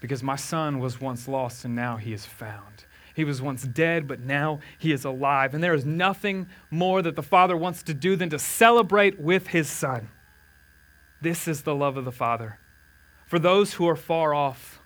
[0.00, 2.86] because my son was once lost and now he is found.
[3.12, 5.54] He was once dead, but now he is alive.
[5.54, 9.48] And there is nothing more that the Father wants to do than to celebrate with
[9.48, 10.08] his son.
[11.24, 12.58] This is the love of the Father.
[13.24, 14.78] For those who are far off,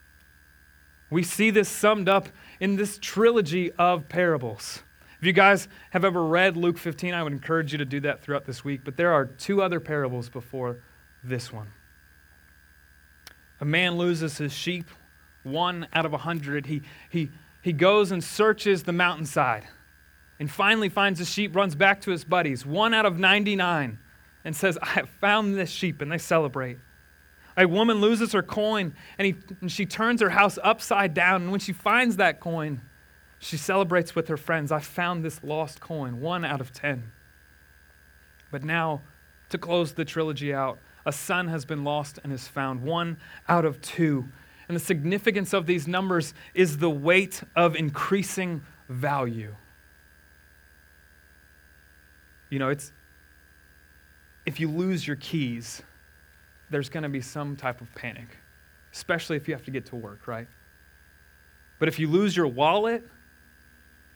[1.11, 2.29] we see this summed up
[2.61, 4.85] in this trilogy of parables.
[5.21, 8.23] If you guys have ever read Luke 15, I would encourage you to do that
[8.23, 8.83] throughout this week.
[8.85, 10.77] But there are two other parables before
[11.25, 11.73] this one.
[13.61, 14.89] A man loses his sheep,
[15.43, 16.67] one out of a hundred.
[16.67, 19.65] He, he, he goes and searches the mountainside
[20.39, 23.99] and finally finds the sheep, runs back to his buddies, one out of 99,
[24.45, 26.79] and says, I have found this sheep, and they celebrate.
[27.57, 31.51] A woman loses her coin, and, he, and she turns her house upside down, and
[31.51, 32.81] when she finds that coin,
[33.41, 37.11] she celebrates with her friends, I found this lost coin, one out of ten.
[38.51, 39.03] But now,
[39.51, 43.17] to close the trilogy out, A son has been lost and is found, one
[43.49, 44.29] out of two.
[44.69, 49.57] And the significance of these numbers is the weight of increasing value.
[52.51, 52.93] You know, it's
[54.49, 55.83] if you lose your keys,
[56.71, 58.39] there's going to be some type of panic,
[58.95, 60.49] especially if you have to get to work, right?
[61.79, 63.07] But if you lose your wallet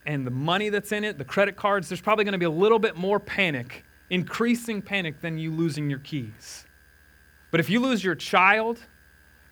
[0.07, 2.51] and the money that's in it, the credit cards, there's probably going to be a
[2.51, 6.65] little bit more panic, increasing panic than you losing your keys.
[7.51, 8.81] But if you lose your child,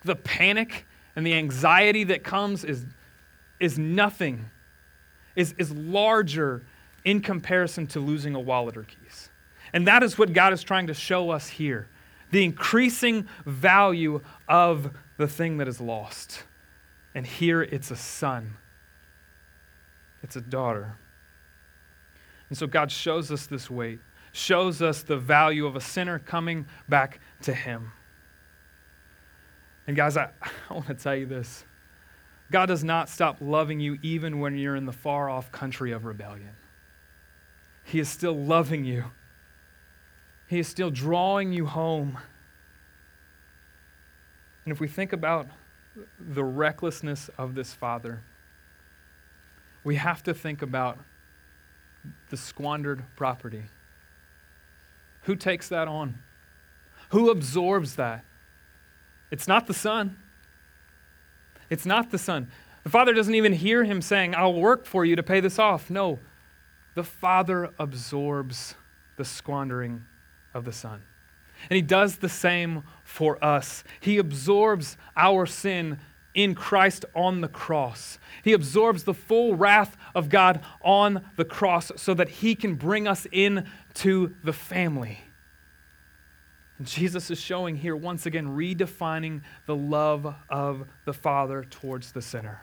[0.03, 2.87] the panic and the anxiety that comes is,
[3.59, 4.49] is nothing,
[5.35, 6.63] is, is larger
[7.05, 9.00] in comparison to losing a wallet or keys.
[9.73, 11.87] And that is what God is trying to show us here
[12.31, 16.43] the increasing value of the thing that is lost.
[17.13, 18.55] And here it's a son,
[20.23, 20.95] it's a daughter.
[22.49, 23.99] And so God shows us this weight,
[24.31, 27.91] shows us the value of a sinner coming back to Him.
[29.87, 30.29] And guys, I,
[30.69, 31.65] I want to tell you this
[32.49, 36.05] God does not stop loving you even when you're in the far off country of
[36.05, 36.51] rebellion.
[37.83, 39.05] He is still loving you,
[40.51, 42.17] He is still drawing you home.
[44.65, 45.47] And if we think about
[46.19, 48.19] the recklessness of this father,
[49.85, 50.99] we have to think about
[52.31, 53.63] the squandered property.
[55.21, 56.15] Who takes that on?
[57.11, 58.25] Who absorbs that?
[59.31, 60.17] It's not the son.
[61.69, 62.51] It's not the son.
[62.83, 65.89] The father doesn't even hear him saying, I'll work for you to pay this off.
[65.89, 66.19] No,
[66.93, 68.75] the father absorbs
[69.15, 70.03] the squandering
[70.53, 71.01] of the son.
[71.69, 73.83] And he does the same for us.
[73.99, 75.99] He absorbs our sin
[76.33, 78.17] in Christ on the cross.
[78.43, 83.07] He absorbs the full wrath of God on the cross so that he can bring
[83.07, 85.25] us into the family.
[86.77, 92.21] And Jesus is showing here once again, redefining the love of the Father towards the
[92.21, 92.61] sinner.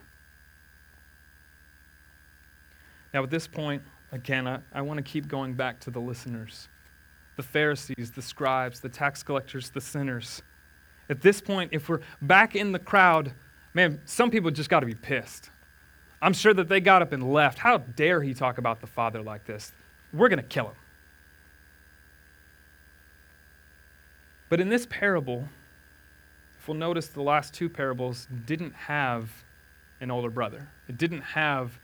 [3.14, 3.82] Now, at this point,
[4.12, 6.68] again, I, I want to keep going back to the listeners
[7.38, 10.42] the Pharisees, the scribes, the tax collectors, the sinners.
[11.08, 13.32] At this point, if we're back in the crowd,
[13.72, 15.50] man, some people just got to be pissed.
[16.20, 17.60] I'm sure that they got up and left.
[17.60, 19.72] How dare he talk about the Father like this?
[20.12, 20.74] We're going to kill him.
[24.48, 25.48] But in this parable,
[26.58, 29.30] if we'll notice, the last two parables didn't have
[30.00, 31.78] an older brother, it didn't have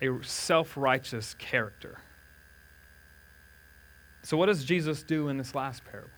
[0.00, 1.98] a self righteous character.
[4.22, 6.10] So, what does Jesus do in this last parable?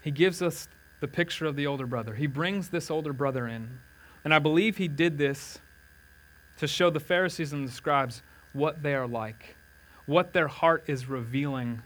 [0.00, 0.68] He gives us
[1.00, 2.14] the picture of the older brother.
[2.14, 3.78] He brings this older brother in.
[4.24, 5.58] And I believe he did this
[6.58, 8.22] to show the Pharisees and the scribes
[8.52, 9.56] what they are like,
[10.06, 11.82] what their heart is revealing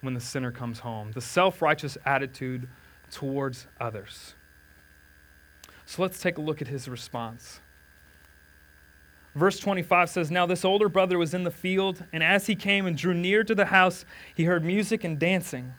[0.00, 2.68] when the sinner comes home, the self righteous attitude
[3.10, 4.34] towards others.
[5.86, 7.60] So let's take a look at his response.
[9.34, 12.86] Verse 25 says, Now this older brother was in the field, and as he came
[12.86, 14.04] and drew near to the house,
[14.34, 15.74] he heard music and dancing.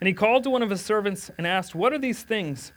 [0.00, 2.72] And he called to one of his servants and asked, What are these things?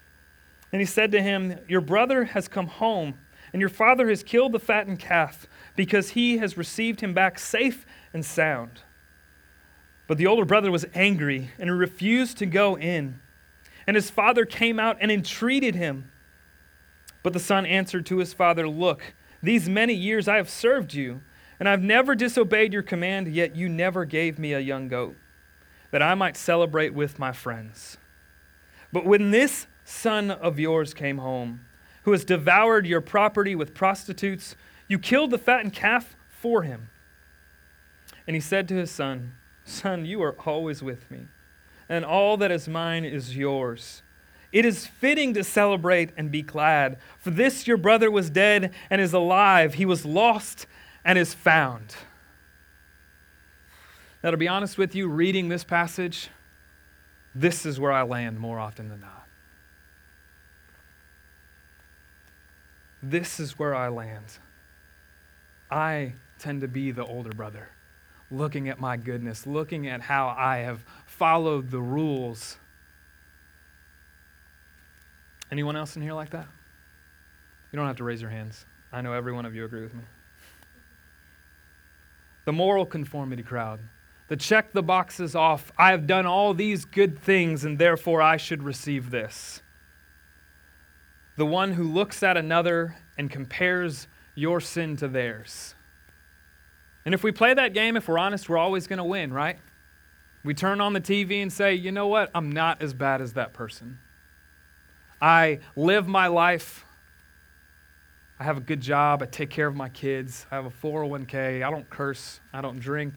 [0.71, 3.15] And he said to him, Your brother has come home,
[3.53, 7.85] and your father has killed the fattened calf, because he has received him back safe
[8.13, 8.81] and sound.
[10.09, 13.19] But the older brother was angry and he refused to go in.
[13.85, 16.11] And his father came out and entreated him.
[17.21, 21.21] But the son answered to his father, Look, these many years I have served you,
[21.59, 25.15] and I've never disobeyed your command, yet you never gave me a young goat,
[25.91, 27.97] that I might celebrate with my friends.
[28.91, 31.65] But when this son of yours came home,
[32.03, 34.55] who has devoured your property with prostitutes,
[34.87, 36.89] you killed the fattened calf for him.
[38.25, 39.33] And he said to his son,
[39.65, 41.27] Son, you are always with me,
[41.87, 44.01] and all that is mine is yours.
[44.51, 48.99] It is fitting to celebrate and be glad, for this your brother was dead and
[48.99, 49.75] is alive.
[49.75, 50.65] He was lost
[51.05, 51.95] and is found.
[54.23, 56.29] Now, to be honest with you, reading this passage,
[57.33, 59.27] this is where I land more often than not.
[63.01, 64.25] This is where I land.
[65.71, 67.69] I tend to be the older brother,
[68.29, 72.57] looking at my goodness, looking at how I have followed the rules
[75.51, 76.47] Anyone else in here like that?
[77.71, 78.65] You don't have to raise your hands.
[78.91, 80.03] I know every one of you agree with me.
[82.45, 83.79] The moral conformity crowd.
[84.27, 85.71] The check the boxes off.
[85.77, 89.61] I have done all these good things and therefore I should receive this.
[91.35, 95.73] The one who looks at another and compares your sin to theirs.
[97.05, 99.57] And if we play that game, if we're honest, we're always going to win, right?
[100.43, 102.29] We turn on the TV and say, you know what?
[102.35, 103.99] I'm not as bad as that person.
[105.21, 106.85] I live my life.
[108.39, 109.21] I have a good job.
[109.21, 110.45] I take care of my kids.
[110.49, 111.63] I have a 401k.
[111.63, 112.39] I don't curse.
[112.53, 113.15] I don't drink.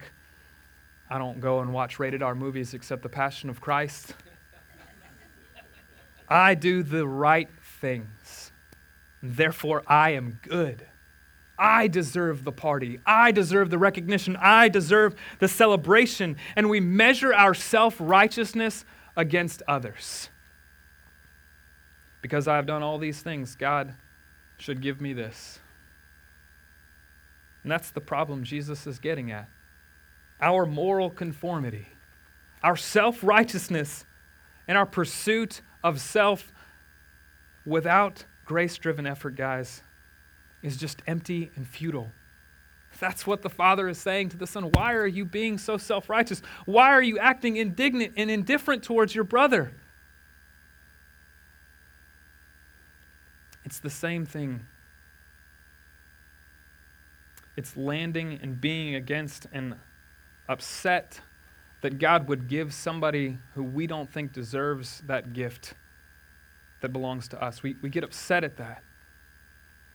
[1.09, 4.15] I don't go and watch rated R movies except The Passion of Christ.
[6.29, 7.49] I do the right
[7.81, 8.51] things.
[9.23, 10.87] Therefore, I am good.
[11.59, 12.99] I deserve the party.
[13.07, 14.37] I deserve the recognition.
[14.41, 16.37] I deserve the celebration.
[16.57, 18.85] And we measure our self righteousness
[19.17, 20.31] against others.
[22.23, 23.95] Because I've done all these things, God
[24.57, 25.59] should give me this.
[27.63, 29.49] And that's the problem Jesus is getting at.
[30.41, 31.89] Our moral conformity,
[32.63, 34.05] our self righteousness,
[34.67, 36.53] and our pursuit of self
[37.67, 39.83] without grace driven effort, guys,
[40.63, 42.13] is just empty and futile.
[43.01, 44.71] That's what the Father is saying to the Son.
[44.73, 46.43] Why are you being so self righteous?
[46.67, 49.73] Why are you acting indignant and indifferent towards your brother?
[53.73, 54.67] It's the same thing.
[57.57, 59.77] It's landing and being against and
[60.47, 61.23] upset
[61.81, 65.73] that God would give somebody who we don't think deserves that gift
[66.83, 67.63] that belongs to us.
[67.63, 68.83] We, we get upset at that.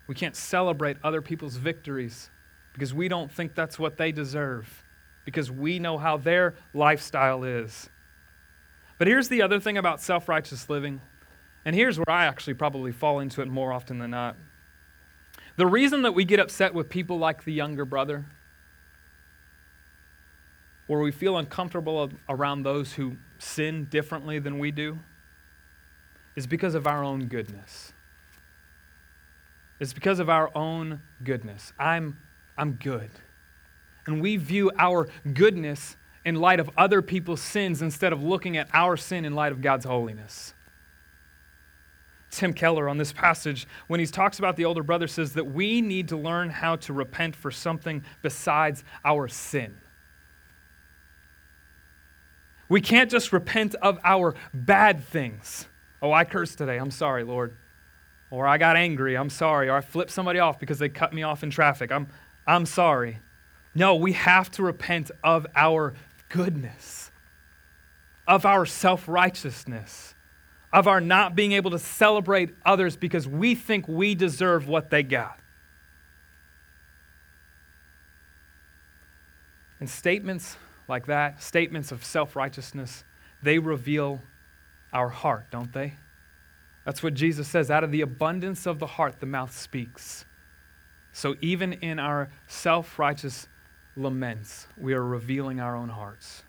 [0.07, 2.32] We can't celebrate other people's victories
[2.73, 4.84] because we don't think that's what they deserve,
[5.23, 7.91] because we know how their lifestyle is.
[8.97, 10.99] But here's the other thing about self righteous living,
[11.68, 14.38] and here's where I actually probably fall into it more often than not.
[15.57, 18.24] The reason that we get upset with people like the younger brother,
[20.88, 24.99] where we feel uncomfortable around those who sin differently than we do,
[26.38, 27.91] is because of our own goodness.
[29.82, 31.74] It's because of our own goodness.
[31.78, 32.18] I'm,
[32.57, 33.09] I'm good.
[34.05, 38.70] And we view our goodness in light of other people's sins instead of looking at
[38.74, 40.53] our sin in light of God's holiness.
[42.30, 45.82] Tim Keller on this passage, when he talks about the older brother, says that we
[45.82, 49.78] need to learn how to repent for something besides our sin.
[52.69, 55.67] We can't just repent of our bad things.
[56.01, 56.78] Oh, I cursed today.
[56.78, 57.55] I'm sorry, Lord.
[58.30, 59.15] Or I got angry.
[59.15, 59.69] I'm sorry.
[59.69, 61.91] Or I flipped somebody off because they cut me off in traffic.
[61.91, 62.07] I'm,
[62.45, 63.19] I'm sorry.
[63.73, 65.93] No, we have to repent of our
[66.28, 67.09] goodness,
[68.28, 70.13] of our self righteousness
[70.72, 75.03] of our not being able to celebrate others because we think we deserve what they
[75.03, 75.39] got.
[79.80, 80.57] And statements
[80.88, 83.03] like that, statements of self righteousness,
[83.41, 84.22] they reveal
[84.91, 85.93] our heart, don't they?
[86.86, 90.26] That's what Jesus says out of the abundance of the heart, the mouth speaks.
[91.11, 93.47] So even in our self righteous
[93.95, 96.43] laments, we are revealing our own hearts.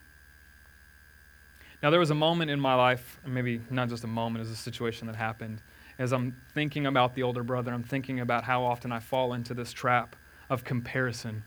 [1.82, 4.58] Now, there was a moment in my life, maybe not just a moment, it was
[4.58, 5.60] a situation that happened.
[5.98, 9.54] As I'm thinking about the older brother, I'm thinking about how often I fall into
[9.54, 10.16] this trap
[10.50, 11.44] of comparison.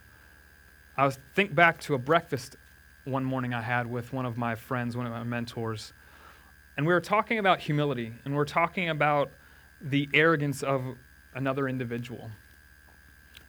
[0.95, 2.55] I was think back to a breakfast
[3.03, 5.93] one morning I had with one of my friends, one of my mentors,
[6.77, 9.31] and we were talking about humility, and we we're talking about
[9.81, 10.95] the arrogance of
[11.33, 12.31] another individual.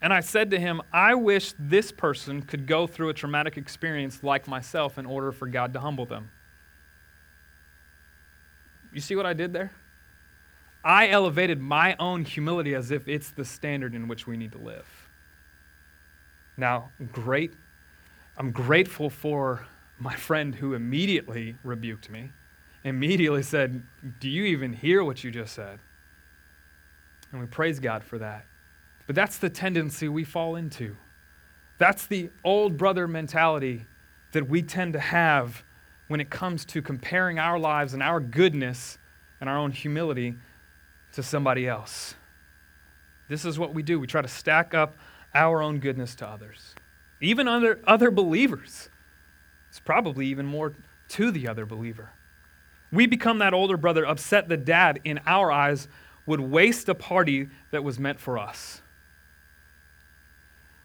[0.00, 4.24] And I said to him, I wish this person could go through a traumatic experience
[4.24, 6.30] like myself in order for God to humble them.
[8.92, 9.72] You see what I did there?
[10.84, 14.58] I elevated my own humility as if it's the standard in which we need to
[14.58, 14.86] live.
[16.56, 17.54] Now, great.
[18.36, 19.66] I'm grateful for
[19.98, 22.32] my friend who immediately rebuked me,
[22.82, 23.82] immediately said,
[24.20, 25.78] Do you even hear what you just said?
[27.30, 28.44] And we praise God for that.
[29.06, 30.96] But that's the tendency we fall into.
[31.78, 33.86] That's the old brother mentality
[34.32, 35.62] that we tend to have
[36.12, 38.98] when it comes to comparing our lives and our goodness
[39.40, 40.36] and our own humility
[41.14, 42.14] to somebody else.
[43.28, 43.98] This is what we do.
[43.98, 44.94] We try to stack up
[45.34, 46.74] our own goodness to others,
[47.22, 48.90] even other, other believers.
[49.70, 50.74] It's probably even more
[51.08, 52.10] to the other believer.
[52.92, 55.88] We become that older brother, upset the dad, in our eyes,
[56.26, 58.82] would waste a party that was meant for us.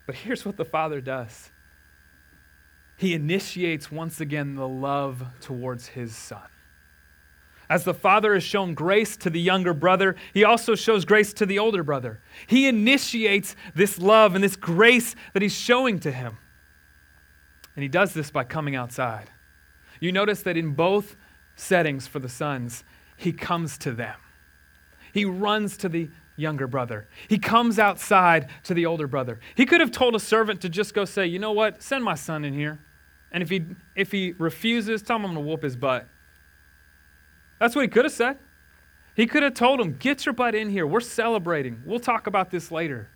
[0.06, 1.52] But here's what the father does
[2.98, 6.42] he initiates once again the love towards his son.
[7.70, 11.46] As the father has shown grace to the younger brother, he also shows grace to
[11.46, 12.20] the older brother.
[12.48, 16.38] He initiates this love and this grace that he's showing to him.
[17.76, 19.30] And he does this by coming outside.
[20.00, 21.16] You notice that in both
[21.56, 22.84] settings for the sons,
[23.16, 24.16] he comes to them.
[25.12, 27.08] He runs to the younger brother.
[27.28, 29.40] He comes outside to the older brother.
[29.56, 31.82] He could have told a servant to just go say, You know what?
[31.82, 32.80] Send my son in here.
[33.32, 33.66] And if he,
[33.96, 36.08] if he refuses, tell him I'm going to whoop his butt.
[37.60, 38.38] That's what he could have said.
[39.16, 40.86] He could have told him, Get your butt in here.
[40.86, 41.82] We're celebrating.
[41.86, 43.10] We'll talk about this later.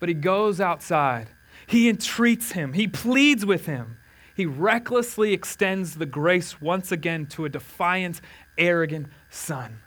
[0.00, 1.28] But he goes outside.
[1.66, 2.72] He entreats him.
[2.72, 3.98] He pleads with him.
[4.34, 8.20] He recklessly extends the grace once again to a defiant,
[8.56, 9.80] arrogant son.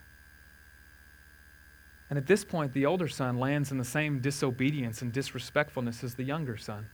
[2.10, 6.14] And at this point, the older son lands in the same disobedience and disrespectfulness as
[6.14, 6.86] the younger son.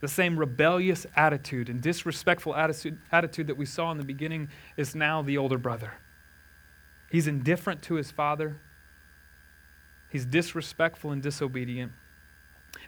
[0.00, 4.94] The same rebellious attitude and disrespectful attitude, attitude that we saw in the beginning is
[4.94, 5.94] now the older brother.
[7.10, 8.56] He's indifferent to his father,
[10.08, 11.92] he's disrespectful and disobedient.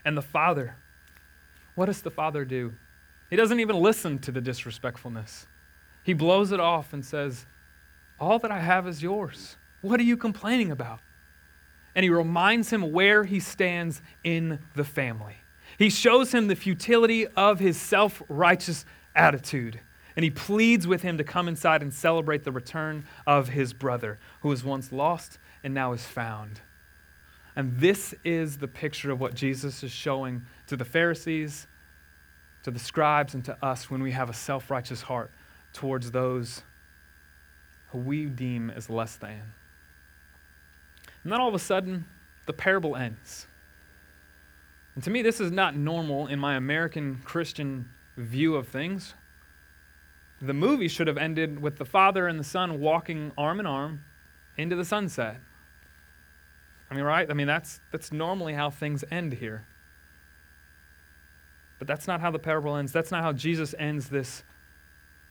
[0.04, 0.76] And the father,
[1.74, 2.74] what does the father do?
[3.28, 5.46] He doesn't even listen to the disrespectfulness.
[6.02, 7.46] He blows it off and says,
[8.18, 9.56] All that I have is yours.
[9.80, 11.00] What are you complaining about?
[11.94, 15.39] And he reminds him where he stands in the family.
[15.80, 18.84] He shows him the futility of his self righteous
[19.16, 19.80] attitude.
[20.14, 24.18] And he pleads with him to come inside and celebrate the return of his brother,
[24.42, 26.60] who was once lost and now is found.
[27.56, 31.66] And this is the picture of what Jesus is showing to the Pharisees,
[32.62, 35.30] to the scribes, and to us when we have a self righteous heart
[35.72, 36.60] towards those
[37.92, 39.54] who we deem as less than.
[41.24, 42.04] And then all of a sudden,
[42.44, 43.46] the parable ends.
[45.00, 47.88] And to me, this is not normal in my American Christian
[48.18, 49.14] view of things.
[50.42, 54.04] The movie should have ended with the father and the son walking arm in arm
[54.58, 55.40] into the sunset.
[56.90, 57.30] I mean, right?
[57.30, 59.64] I mean, that's, that's normally how things end here.
[61.78, 62.92] But that's not how the parable ends.
[62.92, 64.42] That's not how Jesus ends this,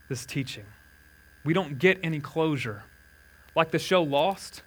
[0.08, 0.66] this teaching.
[1.44, 2.82] We don't get any closure.
[3.56, 4.64] Like the show Lost,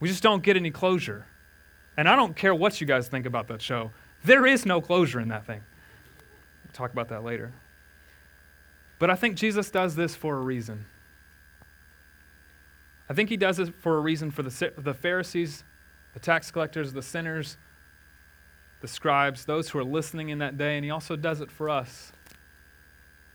[0.00, 1.26] we just don't get any closure.
[1.98, 3.90] And I don't care what you guys think about that show.
[4.24, 5.62] There is no closure in that thing.
[6.64, 7.52] We'll talk about that later.
[8.98, 10.86] But I think Jesus does this for a reason.
[13.08, 15.64] I think he does it for a reason for the, the Pharisees,
[16.14, 17.56] the tax collectors, the sinners,
[18.80, 21.70] the scribes, those who are listening in that day, and he also does it for
[21.70, 22.12] us.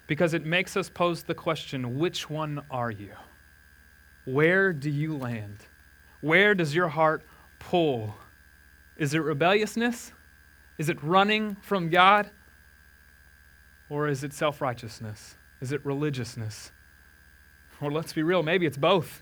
[0.07, 3.13] Because it makes us pose the question which one are you?
[4.25, 5.57] Where do you land?
[6.19, 7.23] Where does your heart
[7.59, 8.15] pull?
[8.97, 10.11] Is it rebelliousness?
[10.81, 12.31] Is it running from God?
[13.87, 15.35] Or is it self righteousness?
[15.61, 16.71] Is it religiousness?
[17.79, 19.21] Or let's be real, maybe it's both.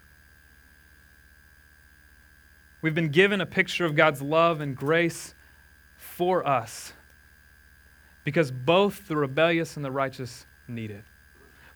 [2.82, 5.36] We've been given a picture of God's love and grace
[5.98, 6.94] for us
[8.24, 11.04] because both the rebellious and the righteous need it.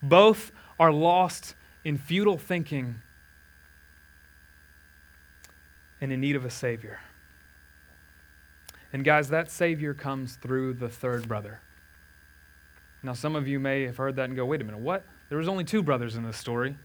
[0.02, 3.02] Both are lost in futile thinking
[6.00, 7.02] and in need of a Savior.
[8.94, 11.60] And guys, that Savior comes through the third brother.
[13.02, 15.04] Now, some of you may have heard that and go, wait a minute, what?
[15.30, 16.78] There was only two brothers in this story.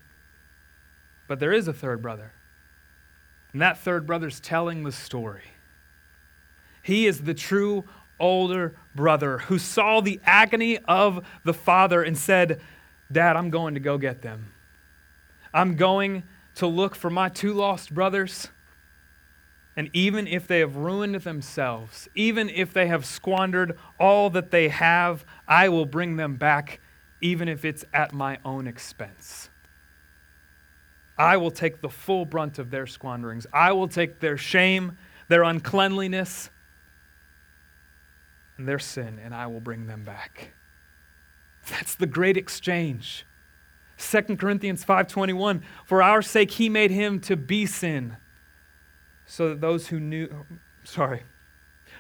[1.29, 2.33] But there is a third brother.
[3.53, 5.53] And that third brother's telling the story.
[6.83, 7.85] He is the true
[8.19, 12.61] older brother who saw the agony of the father and said,
[13.13, 14.53] Dad, I'm going to go get them.
[15.53, 16.25] I'm going
[16.57, 18.49] to look for my two lost brothers.
[19.79, 24.71] And even if they have ruined themselves, even if they have squandered all that they
[24.71, 26.81] have, I will bring them back,
[27.21, 29.51] even if it's at my own expense.
[31.17, 33.47] I will take the full brunt of their squanderings.
[33.53, 34.99] I will take their shame,
[35.29, 36.51] their uncleanliness,
[38.57, 40.55] and their sin, and I will bring them back.
[41.71, 43.25] That's the great exchange.
[43.97, 48.17] 2 Corinthians 5:21 For our sake he made him to be sin
[49.29, 50.29] so that those who knew,
[50.83, 51.23] sorry,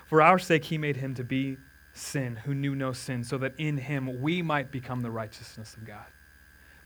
[0.06, 1.58] for our sake he made him to be
[1.92, 5.84] sin, who knew no sin, so that in him we might become the righteousness of
[5.84, 6.06] God.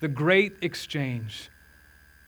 [0.00, 1.48] The great exchange.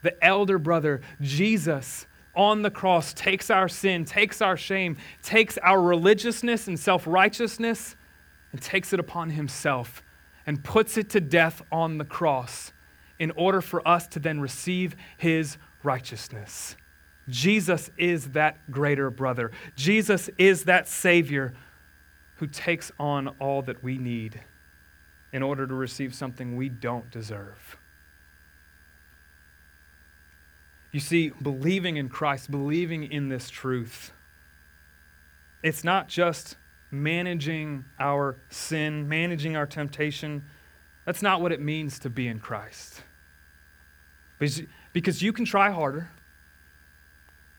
[0.01, 5.81] The elder brother, Jesus, on the cross, takes our sin, takes our shame, takes our
[5.81, 7.97] religiousness and self righteousness,
[8.53, 10.01] and takes it upon himself
[10.47, 12.71] and puts it to death on the cross
[13.19, 16.77] in order for us to then receive his righteousness.
[17.27, 19.51] Jesus is that greater brother.
[19.75, 21.53] Jesus is that Savior
[22.35, 24.41] who takes on all that we need
[25.31, 27.77] in order to receive something we don't deserve.
[30.91, 34.11] You see, believing in Christ, believing in this truth,
[35.63, 36.55] it's not just
[36.91, 40.43] managing our sin, managing our temptation.
[41.03, 43.01] That's not what it means to be in Christ.
[44.39, 46.11] Because you can try harder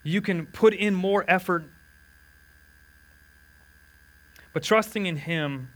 [0.06, 1.64] you can put in more effort.
[4.52, 5.68] But trusting in Him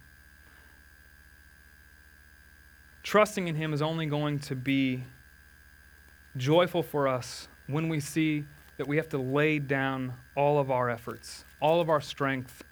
[3.02, 5.02] trusting in Him is only going to be
[6.36, 8.44] joyful for us when we see
[8.76, 12.62] that we have to lay down all of our efforts, all of our strength,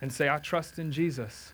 [0.00, 1.52] and say, I trust in Jesus.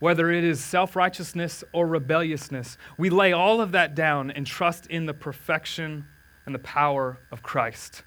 [0.00, 4.86] Whether it is self righteousness or rebelliousness, we lay all of that down and trust
[4.88, 6.04] in the perfection
[6.46, 8.02] and the power of Christ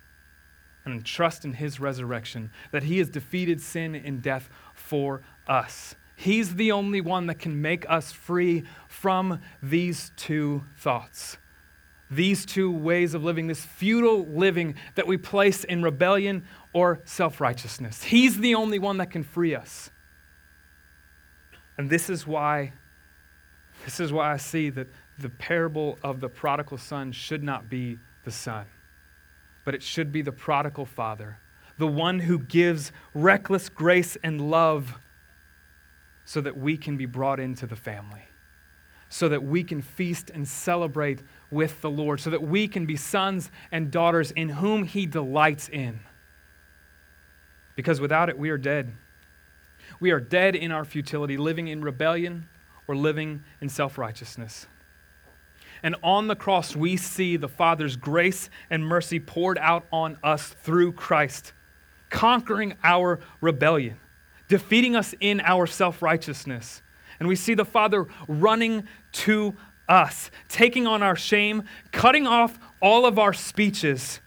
[0.85, 5.95] and trust in his resurrection, that he has defeated sin and death for us.
[6.15, 11.37] He's the only one that can make us free from these two thoughts,
[12.11, 17.39] these two ways of living, this futile living that we place in rebellion or self
[17.39, 18.03] righteousness.
[18.03, 19.91] He's the only one that can free us.
[21.77, 22.73] And this is why.
[23.85, 24.87] This is why I see that
[25.17, 27.97] the parable of the prodigal son should not be
[28.29, 28.65] the son
[29.69, 31.37] but it should be the prodigal father,
[31.77, 34.97] the one who gives reckless grace and love
[36.25, 38.23] so that we can be brought into the family,
[39.09, 41.21] so that we can feast and celebrate
[41.51, 45.69] with the Lord, so that we can be sons and daughters in whom he delights
[45.69, 45.99] in.
[47.75, 48.91] Because without it, we are dead.
[49.99, 52.47] We are dead in our futility, living in rebellion
[52.87, 54.65] or living in self righteousness.
[55.83, 60.49] And on the cross, we see the Father's grace and mercy poured out on us
[60.63, 61.53] through Christ,
[62.09, 63.97] conquering our rebellion,
[64.47, 66.81] defeating us in our self righteousness.
[67.19, 69.55] And we see the Father running to
[69.87, 74.19] us, taking on our shame, cutting off all of our speeches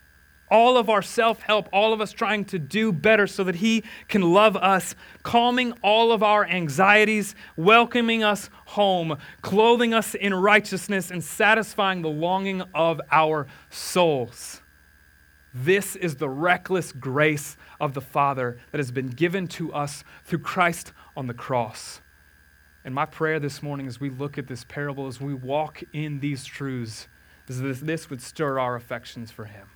[0.53, 3.82] all of our self help, all of us trying to do better so that He
[4.07, 11.11] can love us, calming all of our anxieties, welcoming us home, clothing us in righteousness,
[11.11, 14.61] and satisfying the longing of our souls.
[15.55, 20.40] This is the reckless grace of the Father that has been given to us through
[20.40, 22.03] Christ on the cross.
[22.84, 26.20] And my prayer this morning as we look at this parable, as we walk in
[26.20, 27.09] these truths,
[27.48, 29.68] is that this would stir our affections for Him.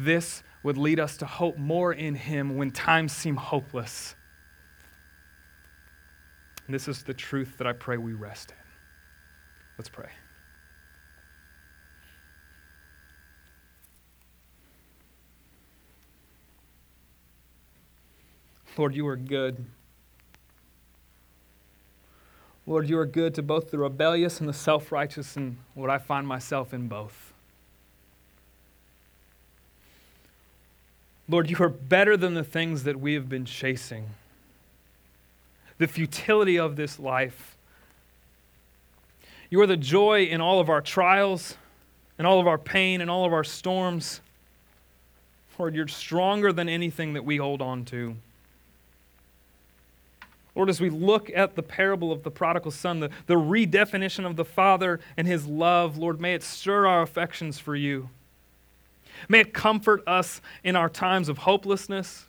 [0.00, 4.14] This would lead us to hope more in Him when times seem hopeless.
[6.64, 8.56] And this is the truth that I pray we rest in.
[9.76, 10.08] Let's pray.
[18.78, 19.66] Lord, you are good.
[22.66, 25.98] Lord, you are good to both the rebellious and the self righteous, and Lord, I
[25.98, 27.29] find myself in both.
[31.30, 34.10] Lord, you are better than the things that we have been chasing.
[35.78, 37.56] The futility of this life.
[39.48, 41.56] You are the joy in all of our trials,
[42.18, 44.20] in all of our pain, in all of our storms.
[45.56, 48.16] Lord, you're stronger than anything that we hold on to.
[50.56, 54.34] Lord, as we look at the parable of the prodigal son, the, the redefinition of
[54.34, 58.08] the Father and his love, Lord, may it stir our affections for you.
[59.28, 62.26] May it comfort us in our times of hopelessness.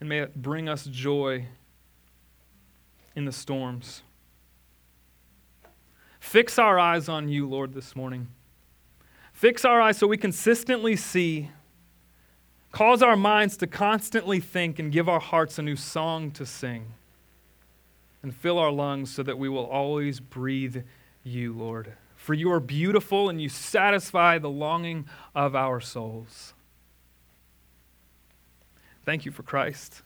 [0.00, 1.46] And may it bring us joy
[3.16, 4.02] in the storms.
[6.20, 8.28] Fix our eyes on you, Lord, this morning.
[9.32, 11.50] Fix our eyes so we consistently see.
[12.72, 16.92] Cause our minds to constantly think and give our hearts a new song to sing.
[18.22, 20.82] And fill our lungs so that we will always breathe
[21.22, 21.94] you, Lord
[22.24, 25.04] for you are beautiful and you satisfy the longing
[25.34, 26.54] of our souls.
[29.04, 30.00] Thank you for Christ.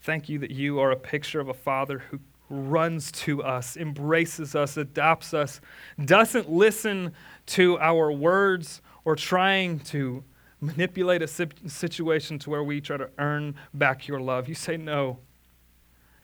[0.00, 4.54] Thank you that you are a picture of a father who runs to us, embraces
[4.54, 5.60] us, adopts us,
[6.02, 7.12] doesn't listen
[7.44, 10.24] to our words or trying to
[10.62, 14.48] manipulate a situation to where we try to earn back your love.
[14.48, 15.18] You say, No.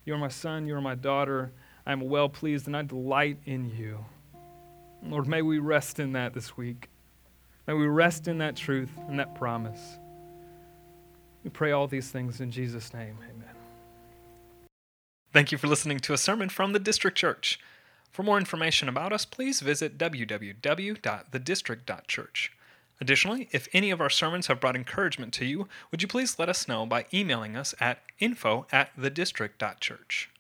[0.07, 1.53] You are my son, you are my daughter,
[1.87, 4.05] I am well pleased and I delight in you.
[5.03, 6.89] Lord, may we rest in that this week.
[7.66, 9.99] May we rest in that truth and that promise.
[11.45, 13.18] We pray all these things in Jesus' name.
[13.22, 13.55] Amen.
[15.32, 17.61] Thank you for listening to a sermon from the District Church.
[18.11, 22.53] For more information about us, please visit www.thedistrict.church.
[22.99, 26.49] Additionally, if any of our sermons have brought encouragement to you, would you please let
[26.49, 30.30] us know by emailing us at info at thedistrict.church.